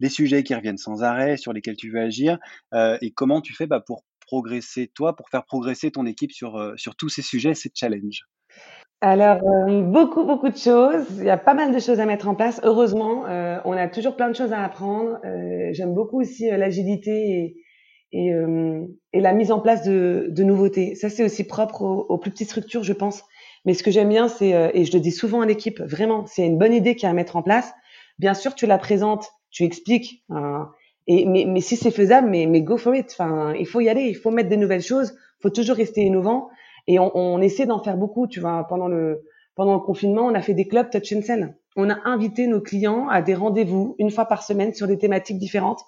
[0.00, 2.38] les sujets qui reviennent sans arrêt, sur lesquels tu veux agir,
[2.74, 6.56] euh, et comment tu fais bah, pour progresser, toi, pour faire progresser ton équipe sur,
[6.56, 8.24] euh, sur tous ces sujets, ces challenges?
[9.00, 11.06] Alors, euh, beaucoup, beaucoup de choses.
[11.18, 12.60] Il y a pas mal de choses à mettre en place.
[12.64, 15.18] Heureusement, euh, on a toujours plein de choses à apprendre.
[15.72, 17.56] J'aime beaucoup aussi l'agilité
[18.12, 18.32] et,
[19.12, 20.94] et, la mise en place de, de nouveautés.
[20.94, 23.22] Ça, c'est aussi propre aux, plus petites structures, je pense.
[23.66, 26.46] Mais ce que j'aime bien, c'est, et je le dis souvent à l'équipe, vraiment, c'est
[26.46, 27.74] une bonne idée qu'il y a à mettre en place.
[28.18, 30.24] Bien sûr, tu la présentes, tu expliques.
[30.30, 30.70] Hein,
[31.06, 33.14] et, mais, mais si c'est faisable, mais, mais go for it.
[33.18, 36.02] Enfin, il faut y aller, il faut mettre des nouvelles choses, il faut toujours rester
[36.02, 36.48] innovant.
[36.86, 38.26] Et on, on essaie d'en faire beaucoup.
[38.26, 39.22] Tu vois, pendant le
[39.54, 41.56] pendant le confinement, on a fait des clubs touch and sell.
[41.76, 45.38] On a invité nos clients à des rendez-vous une fois par semaine sur des thématiques
[45.38, 45.80] différentes,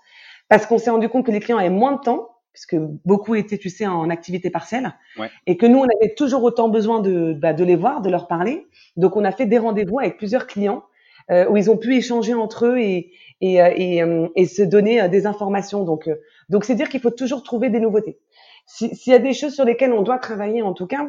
[0.49, 3.59] parce qu'on s'est rendu compte que les clients avaient moins de temps, puisque beaucoup étaient,
[3.59, 5.31] tu sais, en activité partielle, ouais.
[5.47, 8.27] et que nous, on avait toujours autant besoin de, bah, de les voir, de leur
[8.27, 8.67] parler.
[8.97, 10.83] Donc, on a fait des rendez-vous avec plusieurs clients
[11.31, 15.09] où ils ont pu échanger entre eux et, et, euh, et, euh, et se donner
[15.09, 15.85] des informations.
[15.85, 16.09] Donc,
[16.49, 18.19] donc c'est dire qu'il faut toujours trouver des nouveautés.
[18.67, 21.09] S'il y a des choses sur lesquelles on doit travailler, en tout cas,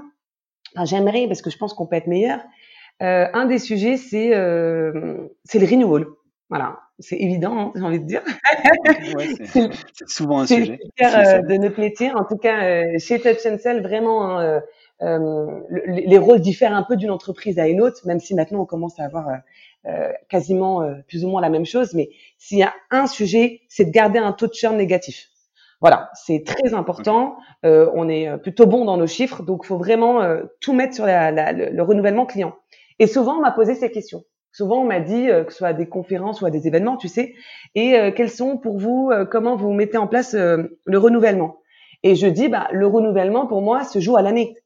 [0.76, 2.40] enfin, j'aimerais parce que je pense qu'on peut être meilleur.
[3.02, 6.06] Euh, un des sujets, c'est euh, c'est le renewal.
[6.50, 8.22] Voilà, c'est évident, hein, j'ai envie de dire.
[9.16, 10.80] Ouais, c'est souvent un sujet.
[11.02, 12.12] Euh, de notre métier.
[12.12, 14.62] En tout cas, chez Touch Sell, vraiment, hein,
[15.02, 19.00] les rôles diffèrent un peu d'une entreprise à une autre, même si maintenant on commence
[19.00, 19.36] à avoir euh,
[20.30, 21.94] quasiment euh, plus ou moins la même chose.
[21.94, 25.28] Mais s'il y a un sujet, c'est de garder un taux de churn négatif.
[25.82, 27.38] Voilà, c'est très important.
[27.66, 30.22] Euh, on est plutôt bon dans nos chiffres, donc faut vraiment
[30.60, 32.56] tout mettre sur la, la, le, renouvellement client.
[33.00, 34.24] Et souvent, on m'a posé ces questions.
[34.52, 37.08] Souvent, on m'a dit que ce soit à des conférences ou à des événements, tu
[37.08, 37.34] sais,
[37.76, 41.60] et quels sont pour vous, comment vous mettez en place le renouvellement?
[42.04, 44.58] Et je dis, bah, le renouvellement pour moi se joue à l'année.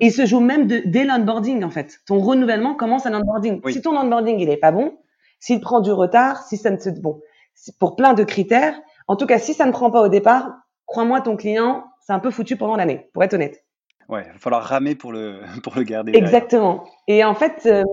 [0.00, 2.00] Il se joue même de, dès l'onboarding, en fait.
[2.06, 3.60] Ton renouvellement commence à l'onboarding.
[3.70, 4.96] Si ton onboarding, il est pas bon,
[5.40, 7.20] s'il prend du retard, si ça ne se, bon,
[7.78, 8.74] pour plein de critères,
[9.08, 10.52] en tout cas, si ça ne prend pas au départ,
[10.86, 13.64] crois-moi, ton client, c'est un peu foutu pendant l'année, pour être honnête.
[14.08, 16.12] Ouais, il va falloir ramer pour le, pour le garder.
[16.14, 16.84] Exactement.
[17.06, 17.84] Et en fait, euh,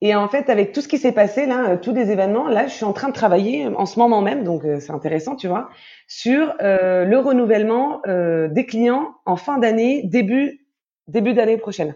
[0.00, 2.66] et en fait, avec tout ce qui s'est passé là, euh, tous les événements, là,
[2.66, 5.48] je suis en train de travailler en ce moment même, donc euh, c'est intéressant, tu
[5.48, 5.70] vois,
[6.06, 10.67] sur le renouvellement des clients en fin d'année, début
[11.08, 11.94] début d'année prochaine.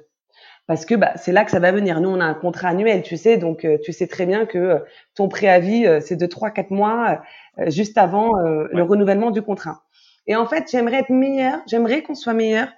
[0.66, 2.00] Parce que bah, c'est là que ça va venir.
[2.00, 4.58] Nous, on a un contrat annuel, tu sais, donc euh, tu sais très bien que
[4.58, 4.78] euh,
[5.14, 7.22] ton préavis, euh, c'est de 3-4 mois
[7.66, 9.82] juste avant le renouvellement du contrat.
[10.26, 12.68] Et en fait, j'aimerais être meilleur, j'aimerais qu'on soit meilleur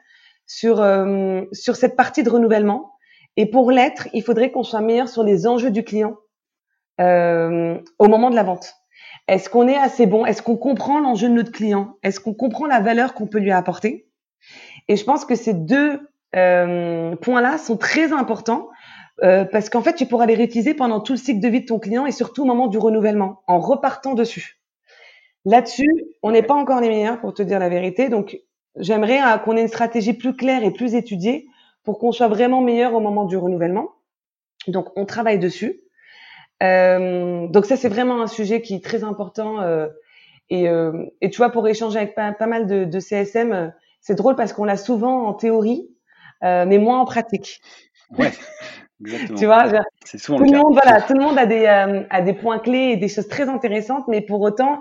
[0.46, 0.84] sur,
[1.52, 2.90] sur cette partie de renouvellement.
[3.36, 6.16] Et pour l'être, il faudrait qu'on soit meilleur sur les enjeux du client
[6.98, 8.74] au moment de la vente.
[9.28, 10.26] Est-ce qu'on est assez bon?
[10.26, 11.98] Est-ce qu'on comprend l'enjeu de notre client?
[12.02, 14.08] Est-ce qu'on comprend la valeur qu'on peut lui apporter?
[14.88, 16.00] Et je pense que ces deux
[16.34, 18.68] euh, points-là sont très importants
[19.22, 21.66] euh, parce qu'en fait, tu pourras les réutiliser pendant tout le cycle de vie de
[21.66, 24.60] ton client et surtout au moment du renouvellement, en repartant dessus.
[25.44, 25.88] Là-dessus,
[26.22, 28.08] on n'est pas encore les meilleurs pour te dire la vérité.
[28.08, 28.40] Donc,
[28.76, 31.46] j'aimerais euh, qu'on ait une stratégie plus claire et plus étudiée
[31.84, 33.90] pour qu'on soit vraiment meilleur au moment du renouvellement.
[34.66, 35.82] Donc, on travaille dessus.
[36.62, 39.60] Euh, donc, ça, c'est vraiment un sujet qui est très important.
[39.60, 39.88] Euh,
[40.50, 40.66] et,
[41.22, 44.64] et, tu vois, pour échanger avec pas, mal de, de CSM, c'est drôle parce qu'on
[44.64, 45.88] l'a souvent en théorie,
[46.42, 47.60] mais moins en pratique.
[48.18, 48.32] Ouais.
[49.00, 49.38] Exactement.
[49.38, 49.64] tu vois,
[50.04, 52.96] souvent tout le, monde, voilà, tout le monde a des, a des points clés et
[52.96, 54.78] des choses très intéressantes, mais pour autant,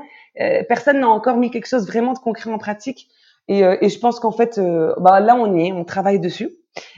[0.70, 3.08] personne n'a encore mis quelque chose vraiment de concret en pratique.
[3.48, 4.62] Et, et je pense qu'en fait,
[5.00, 6.52] bah, là, on y est, on travaille dessus.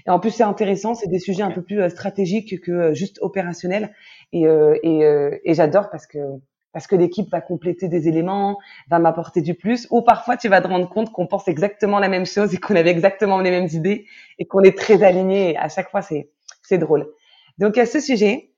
[0.06, 2.94] Et en plus, c'est intéressant, c'est des sujets un peu plus euh, stratégiques que euh,
[2.94, 3.94] juste opérationnels.
[4.32, 5.02] Et, euh, et,
[5.44, 6.18] et j'adore parce que
[6.75, 8.59] parce que l'équipe va compléter des éléments,
[8.89, 12.09] va m'apporter du plus, ou parfois tu vas te rendre compte qu'on pense exactement la
[12.09, 14.07] même chose et qu'on avait exactement les mêmes idées
[14.39, 15.55] et qu'on est très alignés.
[15.55, 16.29] À chaque fois, c'est
[16.63, 17.07] c'est drôle.
[17.59, 18.51] Donc à ce sujet,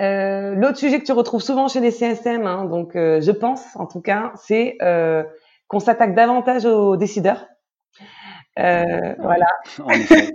[0.00, 3.84] euh, l'autre sujet que tu retrouves souvent chez les CSM, hein, donc je pense en
[3.84, 5.22] tout cas, c'est euh,
[5.68, 7.46] qu'on s'attaque davantage aux décideurs.
[8.58, 9.46] Euh, voilà.
[9.84, 10.34] En effet.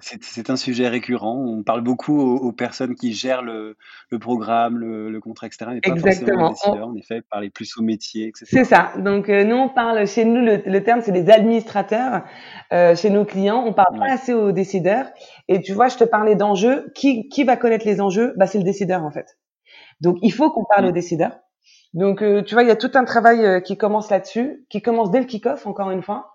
[0.00, 1.36] C'est un sujet récurrent.
[1.36, 3.76] On parle beaucoup aux, personnes qui gèrent le,
[4.10, 5.70] le programme, le, le, contrat, etc.
[5.74, 6.52] Mais pas Exactement.
[6.54, 8.46] forcément En effet, parler plus au métier, etc.
[8.48, 8.90] C'est ça.
[8.98, 12.24] Donc, euh, nous, on parle, chez nous, le, le terme, c'est les administrateurs.
[12.72, 15.06] Euh, chez nos clients, on parle pas assez aux décideurs.
[15.46, 16.90] Et tu vois, je te parlais d'enjeux.
[16.94, 18.34] Qui, qui va connaître les enjeux?
[18.36, 19.38] Bah, C'est le décideur, en fait.
[20.00, 21.38] Donc, il faut qu'on parle aux décideurs.
[21.94, 25.12] Donc, euh, tu vois, il y a tout un travail qui commence là-dessus, qui commence
[25.12, 26.32] dès le kick-off, encore une fois.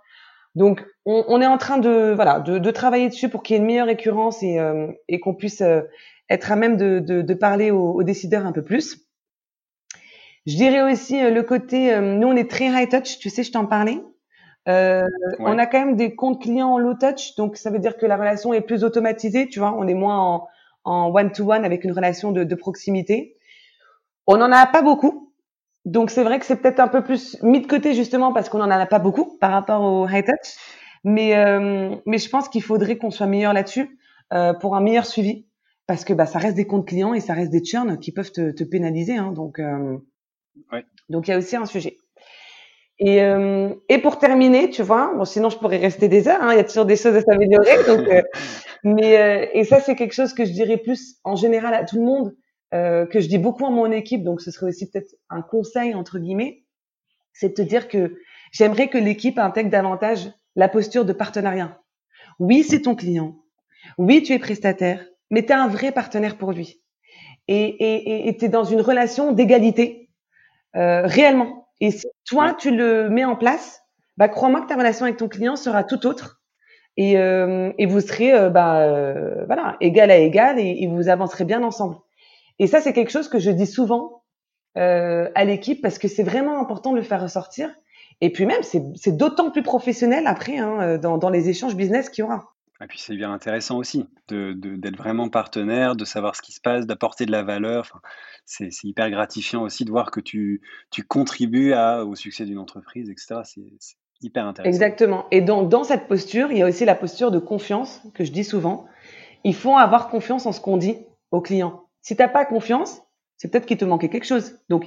[0.56, 3.58] Donc, on, on, est en train de voilà de, de travailler dessus pour qu'il y
[3.58, 5.82] ait une meilleure récurrence et, euh, et qu'on puisse euh,
[6.30, 9.00] être à même de, de, de parler aux, aux, décideurs un peu plus.
[10.46, 13.52] Je dirais aussi euh, le côté, nous on est très high touch, tu sais, je
[13.52, 14.00] t'en parlais.
[14.66, 15.04] Ouais.
[15.40, 18.06] On a quand même des comptes clients en low touch, donc ça veut dire que
[18.06, 19.76] la relation est plus automatisée, tu vois.
[19.78, 20.48] On est moins en,
[20.86, 23.38] en one-to-one avec une relation de, de proximité.
[24.28, 25.23] On n'en a pas beaucoup,
[25.86, 28.60] donc c'est vrai que c'est peut-être un peu plus mis de côté justement parce qu'on
[28.60, 30.56] n'en a pas beaucoup par rapport au high touch.
[31.04, 34.00] Mais, euh, mais je pense qu'il faudrait qu'on soit meilleur là-dessus
[34.34, 35.46] euh, pour un meilleur suivi.
[35.86, 38.32] Parce que bah, ça reste des comptes clients et ça reste des churns qui peuvent
[38.32, 39.18] te, te pénaliser.
[39.18, 39.98] Hein, donc, euh,
[40.72, 40.86] ouais.
[41.10, 41.98] donc il y a aussi un sujet.
[43.00, 46.42] Et, euh, et pour terminer, tu vois, bon, sinon je pourrais rester des heures.
[46.42, 47.84] Hein, il y a toujours des choses à s'améliorer.
[47.88, 48.22] Donc, euh,
[48.84, 51.98] mais euh, et ça c'est quelque chose que je dirais plus en général à tout
[51.98, 52.36] le monde
[52.74, 55.94] euh, que je dis beaucoup à mon équipe, donc ce serait aussi peut-être un conseil
[55.94, 56.64] entre guillemets,
[57.34, 58.18] c'est de te dire que
[58.52, 61.80] j'aimerais que l'équipe intègre davantage la posture de partenariat.
[62.40, 63.36] Oui, c'est ton client.
[63.98, 66.82] Oui, tu es prestataire, mais tu es un vrai partenaire pour lui.
[67.48, 70.10] Et tu es dans une relation d'égalité,
[70.76, 71.68] euh, réellement.
[71.82, 73.82] Et si toi, tu le mets en place,
[74.18, 76.42] bah, crois-moi que ta relation avec ton client sera tout autre.
[76.96, 81.10] Et, euh, et vous serez euh, bah, euh, voilà, égal à égal et, et vous
[81.10, 81.98] avancerez bien ensemble.
[82.60, 84.24] Et ça, c'est quelque chose que je dis souvent
[84.78, 87.70] euh, à l'équipe parce que c'est vraiment important de le faire ressortir.
[88.22, 92.10] Et puis même, c'est d'autant plus professionnel après hein, euh, dans, dans, les échanges business
[92.10, 92.54] qu'il y aura.
[92.82, 96.60] Et puis c'est bien intéressant aussi d'être de, vraiment partenaire, de savoir ce qui se
[96.60, 97.82] passe, d'apporter de la valeur.
[97.82, 98.02] Enfin,
[98.46, 100.62] c'est hyper gratifiant aussi de voir que tu,
[100.92, 103.42] tu contribues à, au succès d'une entreprise, etc.
[103.44, 103.62] C'est
[104.22, 104.70] hyper intéressant.
[104.70, 105.26] Exactement.
[105.32, 108.44] Et dans cette posture, il y a aussi la posture de confiance que je dis
[108.44, 108.86] souvent.
[109.44, 110.98] Il faut avoir confiance en ce qu'on dit
[111.32, 111.83] aux clients.
[112.04, 113.02] Si t'as pas confiance,
[113.38, 114.60] c'est peut-être qu'il te manquait quelque chose.
[114.70, 114.86] Donc,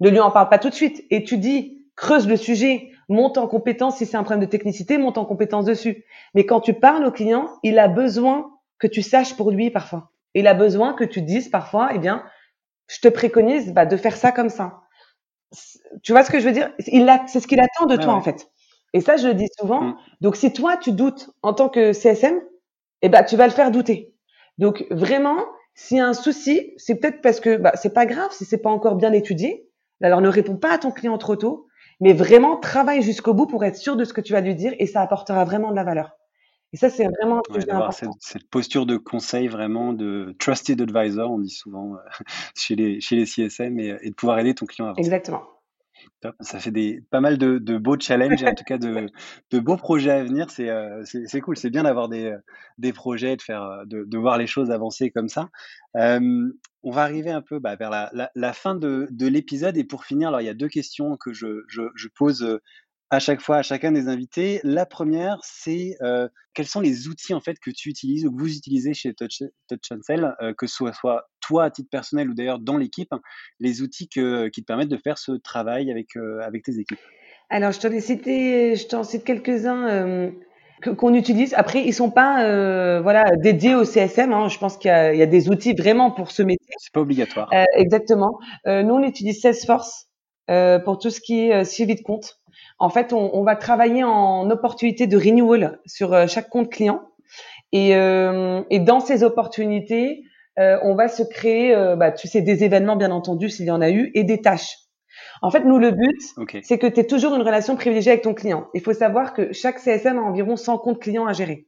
[0.00, 1.04] ne lui en parle pas tout de suite.
[1.10, 3.96] Et tu dis, creuse le sujet, monte en compétence.
[3.96, 6.04] Si c'est un problème de technicité, monte en compétence dessus.
[6.34, 10.12] Mais quand tu parles au client, il a besoin que tu saches pour lui parfois.
[10.34, 12.22] Il a besoin que tu dises parfois, eh bien,
[12.86, 14.82] je te préconise bah, de faire ça comme ça.
[16.02, 16.70] Tu vois ce que je veux dire?
[16.86, 18.50] Il c'est ce qu'il attend de toi en fait.
[18.92, 19.82] Et ça, je le dis souvent.
[19.82, 19.96] Mm.
[20.20, 22.40] Donc, si toi tu doutes en tant que CSM,
[23.02, 24.14] eh ben, tu vas le faire douter.
[24.58, 25.44] Donc, vraiment,
[25.80, 28.58] s'il y a un souci, c'est peut-être parce que bah, c'est pas grave si c'est
[28.58, 29.70] pas encore bien étudié.
[30.02, 31.68] Alors ne réponds pas à ton client trop tôt,
[32.00, 34.74] mais vraiment travaille jusqu'au bout pour être sûr de ce que tu vas lui dire
[34.80, 36.16] et ça apportera vraiment de la valeur.
[36.72, 37.60] Et ça, c'est vraiment ouais,
[37.92, 41.98] cette, cette, posture de conseil vraiment de trusted advisor, on dit souvent euh,
[42.56, 45.00] chez, les, chez les CSM, et, et de pouvoir aider ton client à avancer.
[45.00, 45.44] Exactement.
[46.40, 50.24] Ça fait des, pas mal de, beaux challenges en tout cas de, beaux projets à
[50.24, 50.50] venir.
[50.50, 52.34] C'est euh, c'est cool, c'est bien d'avoir des,
[52.78, 55.48] des projets, de, faire, de, de voir les choses avancer comme ça.
[55.96, 56.50] Euh,
[56.82, 60.28] on va arriver un peu bah, vers la, fin de, de l'épisode et pour finir,
[60.28, 62.60] alors il y a deux questions que je, je pose
[63.10, 64.60] à chaque fois à chacun des invités.
[64.64, 68.38] La première, c'est euh, quels sont les outils en fait que tu utilises ou que
[68.38, 72.34] vous utilisez chez Touch, Touch euh, que ce soit, soit toi à titre personnel ou
[72.34, 73.14] d'ailleurs dans l'équipe,
[73.60, 76.98] les outils que, qui te permettent de faire ce travail avec, euh, avec tes équipes?
[77.50, 80.30] Alors, je t'en ai cité, je t'en cite quelques-uns euh,
[80.96, 81.54] qu'on utilise.
[81.54, 84.32] Après, ils sont pas euh, voilà dédiés au CSM.
[84.32, 84.48] Hein.
[84.48, 86.74] Je pense qu'il y, y, a des outils vraiment pour ce métier.
[86.78, 87.48] C'est pas obligatoire.
[87.54, 88.38] Euh, exactement.
[88.66, 90.08] nous, on utilise Salesforce
[90.84, 92.37] pour tout ce qui est suivi de compte.
[92.78, 97.02] En fait, on, on, va travailler en opportunité de renewal sur chaque compte client.
[97.72, 100.22] Et, et dans ces opportunités,
[100.56, 103.90] on va se créer, bah, tu sais, des événements bien entendu s'il y en a
[103.90, 104.76] eu, et des tâches.
[105.42, 106.20] En fait, nous, le but,
[106.62, 108.68] c'est que tu aies toujours une relation privilégiée avec ton client.
[108.74, 111.66] Il faut savoir que chaque CSM a environ 100 comptes clients à gérer.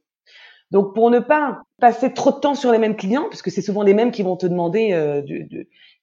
[0.71, 3.83] Donc, pour ne pas passer trop de temps sur les mêmes clients, puisque c'est souvent
[3.83, 5.21] les mêmes qui vont te demander, euh,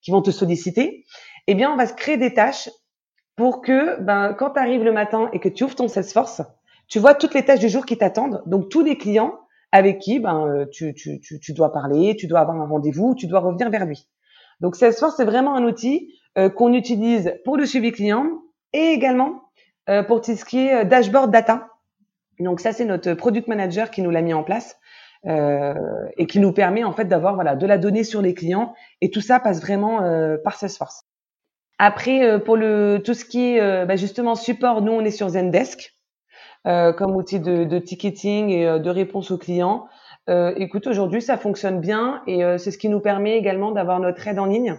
[0.03, 1.05] qui vont te solliciter,
[1.47, 2.69] eh bien, on va se créer des tâches
[3.39, 6.43] pour que, ben, quand tu arrives le matin et que tu ouvres ton Salesforce,
[6.89, 8.43] tu vois toutes les tâches du jour qui t'attendent.
[8.45, 9.39] Donc, tous les clients
[9.73, 13.27] avec qui ben, tu, tu, tu, tu dois parler, tu dois avoir un rendez-vous, tu
[13.27, 14.09] dois revenir vers lui.
[14.61, 19.51] Donc, Salesforce, c'est vraiment un outil euh, qu'on utilise pour le suivi client et également
[19.89, 21.69] euh, pour tout ce qui est euh, dashboard data.
[22.39, 24.77] Donc ça, c'est notre product manager qui nous l'a mis en place
[25.25, 29.11] et qui nous permet en fait d'avoir voilà de la donnée sur les clients et
[29.11, 29.99] tout ça passe vraiment
[30.45, 31.08] par Salesforce.
[31.79, 35.95] Après, pour le tout ce qui est bah, justement support, nous on est sur Zendesk
[36.65, 39.87] comme outil de, de, ticketing et de réponse aux clients.
[40.57, 44.39] écoute, aujourd'hui ça fonctionne bien et c'est ce qui nous permet également d'avoir notre aide
[44.39, 44.77] en ligne.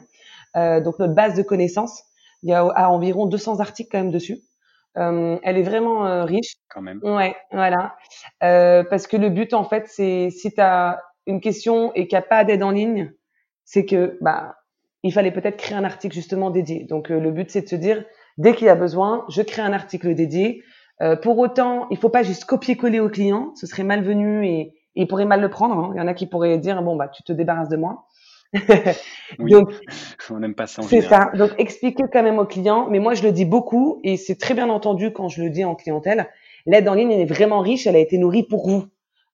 [0.56, 2.04] Euh, donc notre base de connaissances,
[2.44, 4.40] il y a environ 200 articles quand même dessus.
[4.98, 6.56] Euh, elle est vraiment euh, riche.
[6.70, 7.00] Quand même.
[7.04, 7.96] Ouais, voilà.
[8.44, 12.18] Euh, parce que le but, en fait, c'est si tu as une question et qu'il
[12.18, 13.14] n'y a pas d'aide en ligne,
[13.66, 14.56] c'est que bah
[15.04, 16.86] il fallait peut-être créer un article justement dédié.
[16.86, 18.04] Donc le but, c'est de se dire,
[18.38, 20.64] dès qu'il y a besoin, je crée un article dédié.
[21.22, 25.08] pour autant, il faut pas juste copier-coller au client, ce serait malvenu et, et il
[25.08, 25.76] pourrait mal le prendre.
[25.78, 25.92] Hein.
[25.96, 28.06] Il y en a qui pourraient dire, bon, bah tu te débarrasses de moi.
[29.40, 29.72] Donc,
[30.30, 30.82] on n'aime pas ça.
[30.82, 31.32] C'est ça.
[31.36, 32.88] Donc, expliquer quand même au client.
[32.90, 35.64] Mais moi, je le dis beaucoup et c'est très bien entendu quand je le dis
[35.64, 36.30] en clientèle.
[36.66, 37.88] L'aide en ligne, elle est vraiment riche.
[37.88, 38.86] Elle a été nourrie pour vous.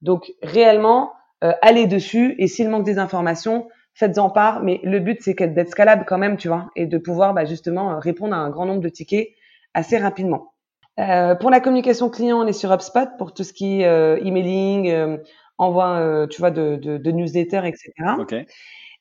[0.02, 4.62] Donc, réellement, euh, allez dessus et s'il manque des informations, faites-en part.
[4.64, 8.00] Mais le but, c'est d'être scalable quand même, tu vois, et de pouvoir bah, justement
[8.00, 9.30] répondre à un grand nombre de tickets
[9.74, 10.54] assez rapidement.
[11.00, 14.18] Euh, pour la communication client, on est sur HubSpot pour tout ce qui est euh,
[14.24, 15.18] emailing, euh,
[15.58, 17.92] envoi, euh, tu vois, de, de, de newsletters, etc.
[18.20, 18.46] Okay.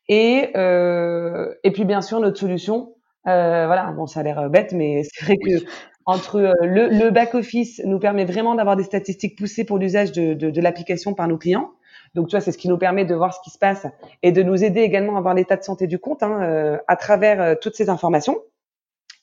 [0.09, 2.94] Et, euh, et puis bien sûr notre solution,
[3.26, 5.64] euh, voilà, bon ça a l'air bête, mais c'est vrai que
[6.07, 10.12] entre euh, le, le back office nous permet vraiment d'avoir des statistiques poussées pour l'usage
[10.12, 11.70] de, de, de l'application par nos clients.
[12.14, 13.87] Donc tu vois, c'est ce qui nous permet de voir ce qui se passe
[14.22, 16.96] et de nous aider également à voir l'état de santé du compte hein, euh, à
[16.96, 18.38] travers euh, toutes ces informations.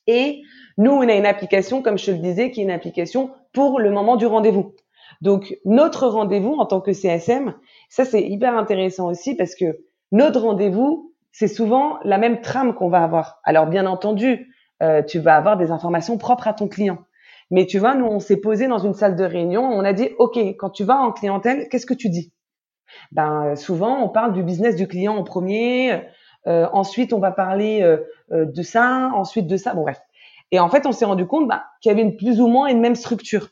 [0.08, 0.42] Et
[0.78, 3.80] nous, on a une application, comme je te le disais, qui est une application pour
[3.80, 4.74] le moment du rendez-vous.
[5.22, 7.54] Donc notre rendez-vous en tant que CSM,
[7.90, 9.80] ça c'est hyper intéressant aussi parce que
[10.12, 13.40] notre rendez-vous, c'est souvent la même trame qu'on va avoir.
[13.44, 14.52] Alors bien entendu,
[14.82, 17.00] euh, tu vas avoir des informations propres à ton client.
[17.52, 20.10] Mais tu vois, nous, on s'est posé dans une salle de réunion, on a dit,
[20.18, 22.32] OK, quand tu vas en clientèle, qu'est-ce que tu dis?
[23.12, 26.02] Ben souvent, on parle du business du client en premier,
[26.48, 27.98] euh, ensuite on va parler euh,
[28.32, 30.02] euh de ça, ensuite de ça, bon bref.
[30.52, 32.68] Et en fait, on s'est rendu compte bah, qu'il y avait une, plus ou moins
[32.68, 33.50] une même structure.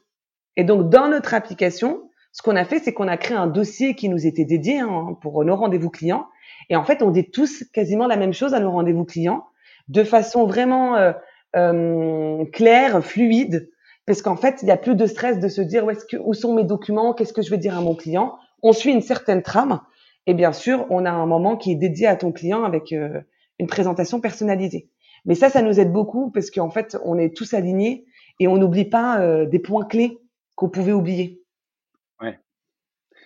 [0.57, 3.95] Et donc, dans notre application, ce qu'on a fait, c'est qu'on a créé un dossier
[3.95, 6.27] qui nous était dédié hein, pour nos rendez-vous clients.
[6.69, 9.45] Et en fait, on dit tous quasiment la même chose à nos rendez-vous clients,
[9.87, 11.13] de façon vraiment euh,
[11.55, 13.71] euh, claire, fluide,
[14.05, 15.91] parce qu'en fait, il n'y a plus de stress de se dire où,
[16.25, 18.37] où sont mes documents, qu'est-ce que je vais dire à mon client?
[18.63, 19.81] On suit une certaine trame,
[20.29, 23.19] et bien sûr, on a un moment qui est dédié à ton client avec euh,
[23.57, 24.89] une présentation personnalisée.
[25.25, 28.05] Mais ça, ça nous aide beaucoup parce qu'en fait, on est tous alignés
[28.39, 30.19] et on n'oublie pas euh, des points clés
[30.55, 31.43] qu'on pouvait oublier.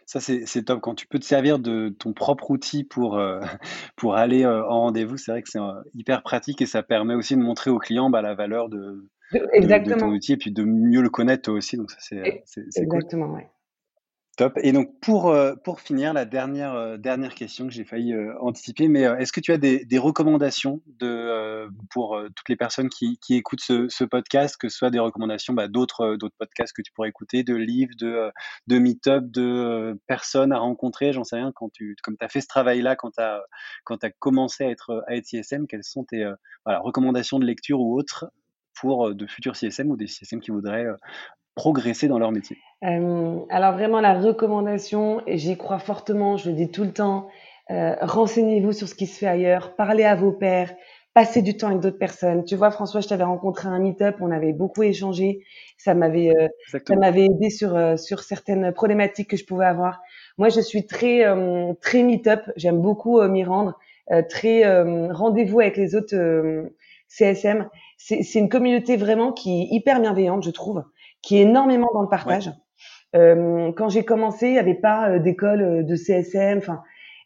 [0.05, 0.81] Ça, c'est top.
[0.81, 3.39] Quand tu peux te servir de ton propre outil pour, euh,
[3.95, 5.59] pour aller en rendez-vous, c'est vrai que c'est
[5.93, 9.39] hyper pratique et ça permet aussi de montrer au client bah, la valeur de, de,
[9.39, 11.77] de, ton outil et puis de mieux le connaître toi aussi.
[11.77, 13.35] Donc, ça, c'est Exactement, cool.
[13.35, 13.49] ouais.
[14.35, 14.57] Top.
[14.63, 18.87] Et donc pour euh, finir, la dernière euh, dernière question que j'ai failli euh, anticiper,
[18.87, 20.81] mais est-ce que tu as des, recommandations
[21.91, 26.17] pour toutes les personnes qui, écoutent ce, podcast, que ce soit des recommandations bah, d'autres
[26.39, 28.31] podcasts que tu pourrais écouter, de livres, de
[28.65, 31.51] de meet-up, de personnes à rencontrer, j'en sais rien.
[31.53, 33.43] Quand tu comme tu as fait ce travail-là, quand tu as
[34.01, 36.27] as commencé à être à être CSM, quelles sont tes
[36.65, 38.25] recommandations de lecture ou autres
[38.73, 40.87] pour de futurs CSM ou des CSM qui voudraient
[41.55, 46.55] progresser dans leur métier euh, Alors vraiment la recommandation, et j'y crois fortement, je le
[46.55, 47.27] dis tout le temps,
[47.71, 50.73] euh, renseignez-vous sur ce qui se fait ailleurs, parlez à vos pairs,
[51.13, 52.43] passer du temps avec d'autres personnes.
[52.43, 55.43] Tu vois, François, je t'avais rencontré à un meet-up, on avait beaucoup échangé.
[55.77, 60.01] Ça m'avait, euh, ça m'avait aidé sur sur certaines problématiques que je pouvais avoir.
[60.39, 61.23] Moi, je suis très
[61.81, 62.41] très meet-up.
[62.55, 63.77] J'aime beaucoup m'y rendre.
[64.27, 64.63] très
[65.11, 66.15] rendez-vous avec les autres
[67.07, 67.69] CSM.
[67.97, 70.83] C'est, c'est une communauté vraiment qui est hyper bienveillante, je trouve,
[71.23, 72.51] qui est énormément dans le partage.
[73.13, 76.59] quand j'ai commencé, il n'y avait pas d'école de CSM.
[76.59, 76.83] Enfin,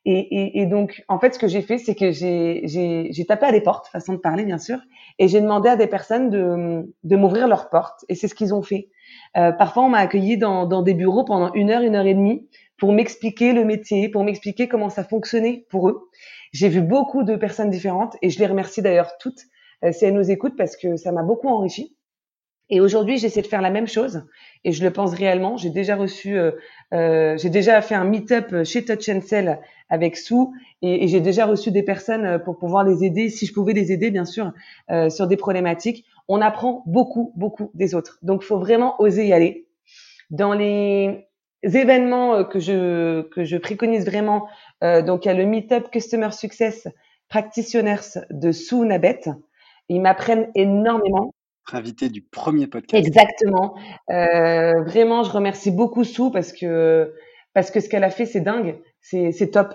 [0.10, 3.52] et, et, et, donc, en fait, ce que j'ai fait, c'est que j'ai tapé à
[3.52, 4.80] des portes, façon de parler, bien sûr,
[5.20, 8.06] et j'ai demandé à des personnes de, de m'ouvrir leurs portes.
[8.08, 8.88] Et c'est ce qu'ils ont fait.
[9.36, 12.14] Euh, parfois, on m'a accueilli dans, dans des bureaux pendant une heure, une heure et
[12.14, 16.10] demie, pour m'expliquer le métier, pour m'expliquer comment ça fonctionnait pour eux.
[16.54, 19.42] J'ai vu beaucoup de personnes différentes, et je les remercie d'ailleurs toutes
[19.84, 21.97] euh, si elles nous écoutent, parce que ça m'a beaucoup enrichi.
[22.70, 24.24] Et aujourd'hui, j'essaie de faire la même chose
[24.64, 25.58] et je le pense réellement.
[25.58, 26.52] J'ai déjà reçu, euh,
[26.94, 29.60] euh, j'ai déjà fait un meet-up chez Touch Cell
[29.90, 30.36] avec Sue
[30.82, 33.92] et, j'ai déjà reçu des personnes euh, pour pouvoir les aider, si je pouvais les
[33.92, 34.52] aider, bien sûr,
[34.92, 36.06] euh, sur des problématiques.
[36.28, 38.20] On apprend beaucoup, beaucoup des autres.
[38.22, 39.68] Donc, faut vraiment oser y aller.
[40.30, 41.28] Dans les
[41.64, 44.48] événements euh, que je que je préconise vraiment,
[44.84, 46.88] euh, donc il y a le meet-up Customer Success
[47.30, 49.22] Practitioners de Sue Nabet.
[49.90, 51.34] Ils m'apprennent énormément
[51.76, 53.06] invité du premier podcast.
[53.06, 53.76] Exactement.
[54.10, 57.14] Euh, vraiment, je remercie beaucoup Sue parce que
[57.54, 59.74] parce que ce qu'elle a fait, c'est dingue, c'est top.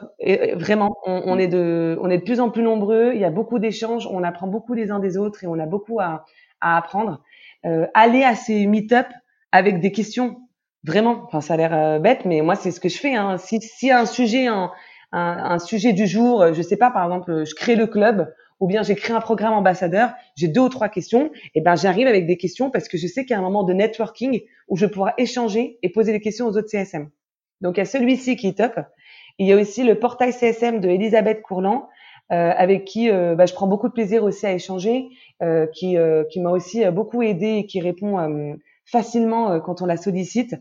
[0.54, 3.12] Vraiment, on, est de on est de plus en plus nombreux.
[3.14, 5.66] Il y a beaucoup d'échanges, on apprend beaucoup les uns des autres et on a
[5.66, 6.24] beaucoup à
[6.60, 7.22] à apprendre.
[7.66, 9.06] Euh, aller à ces meet-up
[9.50, 10.36] avec des questions,
[10.84, 11.22] vraiment.
[11.26, 13.16] Enfin, ça a l'air euh, bête, mais moi, c'est ce que je fais.
[13.16, 13.36] Hein.
[13.36, 14.70] Si si un sujet un,
[15.12, 18.32] un sujet du jour, je sais pas, par exemple, je crée le club
[18.62, 22.06] ou bien j'ai créé un programme ambassadeur, j'ai deux ou trois questions, et ben j'arrive
[22.06, 24.76] avec des questions parce que je sais qu'il y a un moment de networking où
[24.76, 27.10] je pourrai échanger et poser des questions aux autres CSM.
[27.60, 28.78] Donc il y a celui-ci qui est top.
[29.40, 31.88] Il y a aussi le portail CSM de Elisabeth Courland,
[32.30, 35.08] euh, avec qui euh, bah, je prends beaucoup de plaisir aussi à échanger,
[35.42, 38.16] euh, qui, euh, qui m'a aussi beaucoup aidé et qui répond
[38.84, 40.54] facilement quand on la sollicite.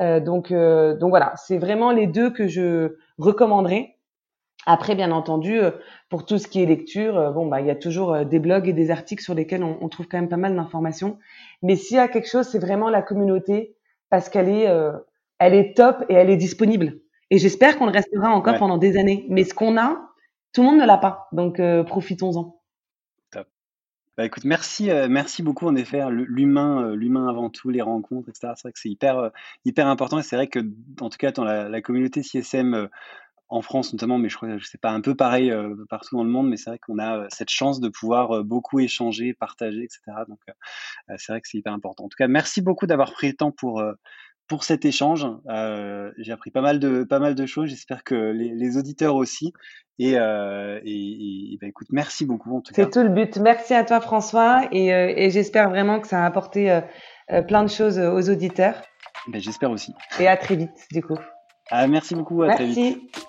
[0.00, 3.94] donc, donc voilà, c'est vraiment les deux que je recommanderais.
[4.66, 5.70] Après, bien entendu, euh,
[6.08, 8.38] pour tout ce qui est lecture, euh, bon, bah, il y a toujours euh, des
[8.38, 11.18] blogs et des articles sur lesquels on, on trouve quand même pas mal d'informations.
[11.62, 13.76] Mais s'il y a quelque chose, c'est vraiment la communauté
[14.10, 14.68] parce qu'elle est,
[15.38, 17.00] elle est top et elle est disponible.
[17.30, 19.26] Et j'espère qu'on le restera encore pendant des années.
[19.28, 20.08] Mais ce qu'on a,
[20.52, 21.26] tout le monde ne l'a pas.
[21.32, 22.60] Donc, profitons-en.
[23.32, 23.48] Top.
[24.16, 26.00] Bah, écoute, merci, merci beaucoup en effet.
[26.00, 28.52] Hein, l'humain, l'humain avant tout, les rencontres, etc.
[28.54, 29.32] C'est vrai que c'est hyper,
[29.64, 30.20] hyper important.
[30.20, 30.60] Et c'est vrai que,
[31.00, 32.88] en tout cas, dans la, la communauté CSM
[33.54, 36.24] en France notamment, mais je crois que c'est pas un peu pareil euh, partout dans
[36.24, 39.32] le monde, mais c'est vrai qu'on a euh, cette chance de pouvoir euh, beaucoup échanger,
[39.32, 40.00] partager, etc.
[40.28, 40.40] Donc
[41.16, 42.04] c'est vrai que c'est hyper important.
[42.04, 43.82] En tout cas, merci beaucoup d'avoir pris le temps pour
[44.48, 45.26] pour cet échange.
[46.18, 47.68] J'ai appris pas mal de pas mal de choses.
[47.68, 49.52] J'espère que les, auditeurs aussi.
[49.98, 52.84] Et, et, bah, écoute, merci beaucoup en tout cas.
[52.84, 53.36] C'est tout le but.
[53.38, 56.80] Merci à toi François, et, et j'espère vraiment que ça a apporté
[57.46, 58.82] plein de choses aux auditeurs.
[59.28, 59.94] Ben, j'espère aussi.
[60.18, 61.18] Et à très vite du coup.
[61.70, 62.42] Ah, merci beaucoup.
[62.42, 62.72] À merci.
[62.72, 63.28] très vite.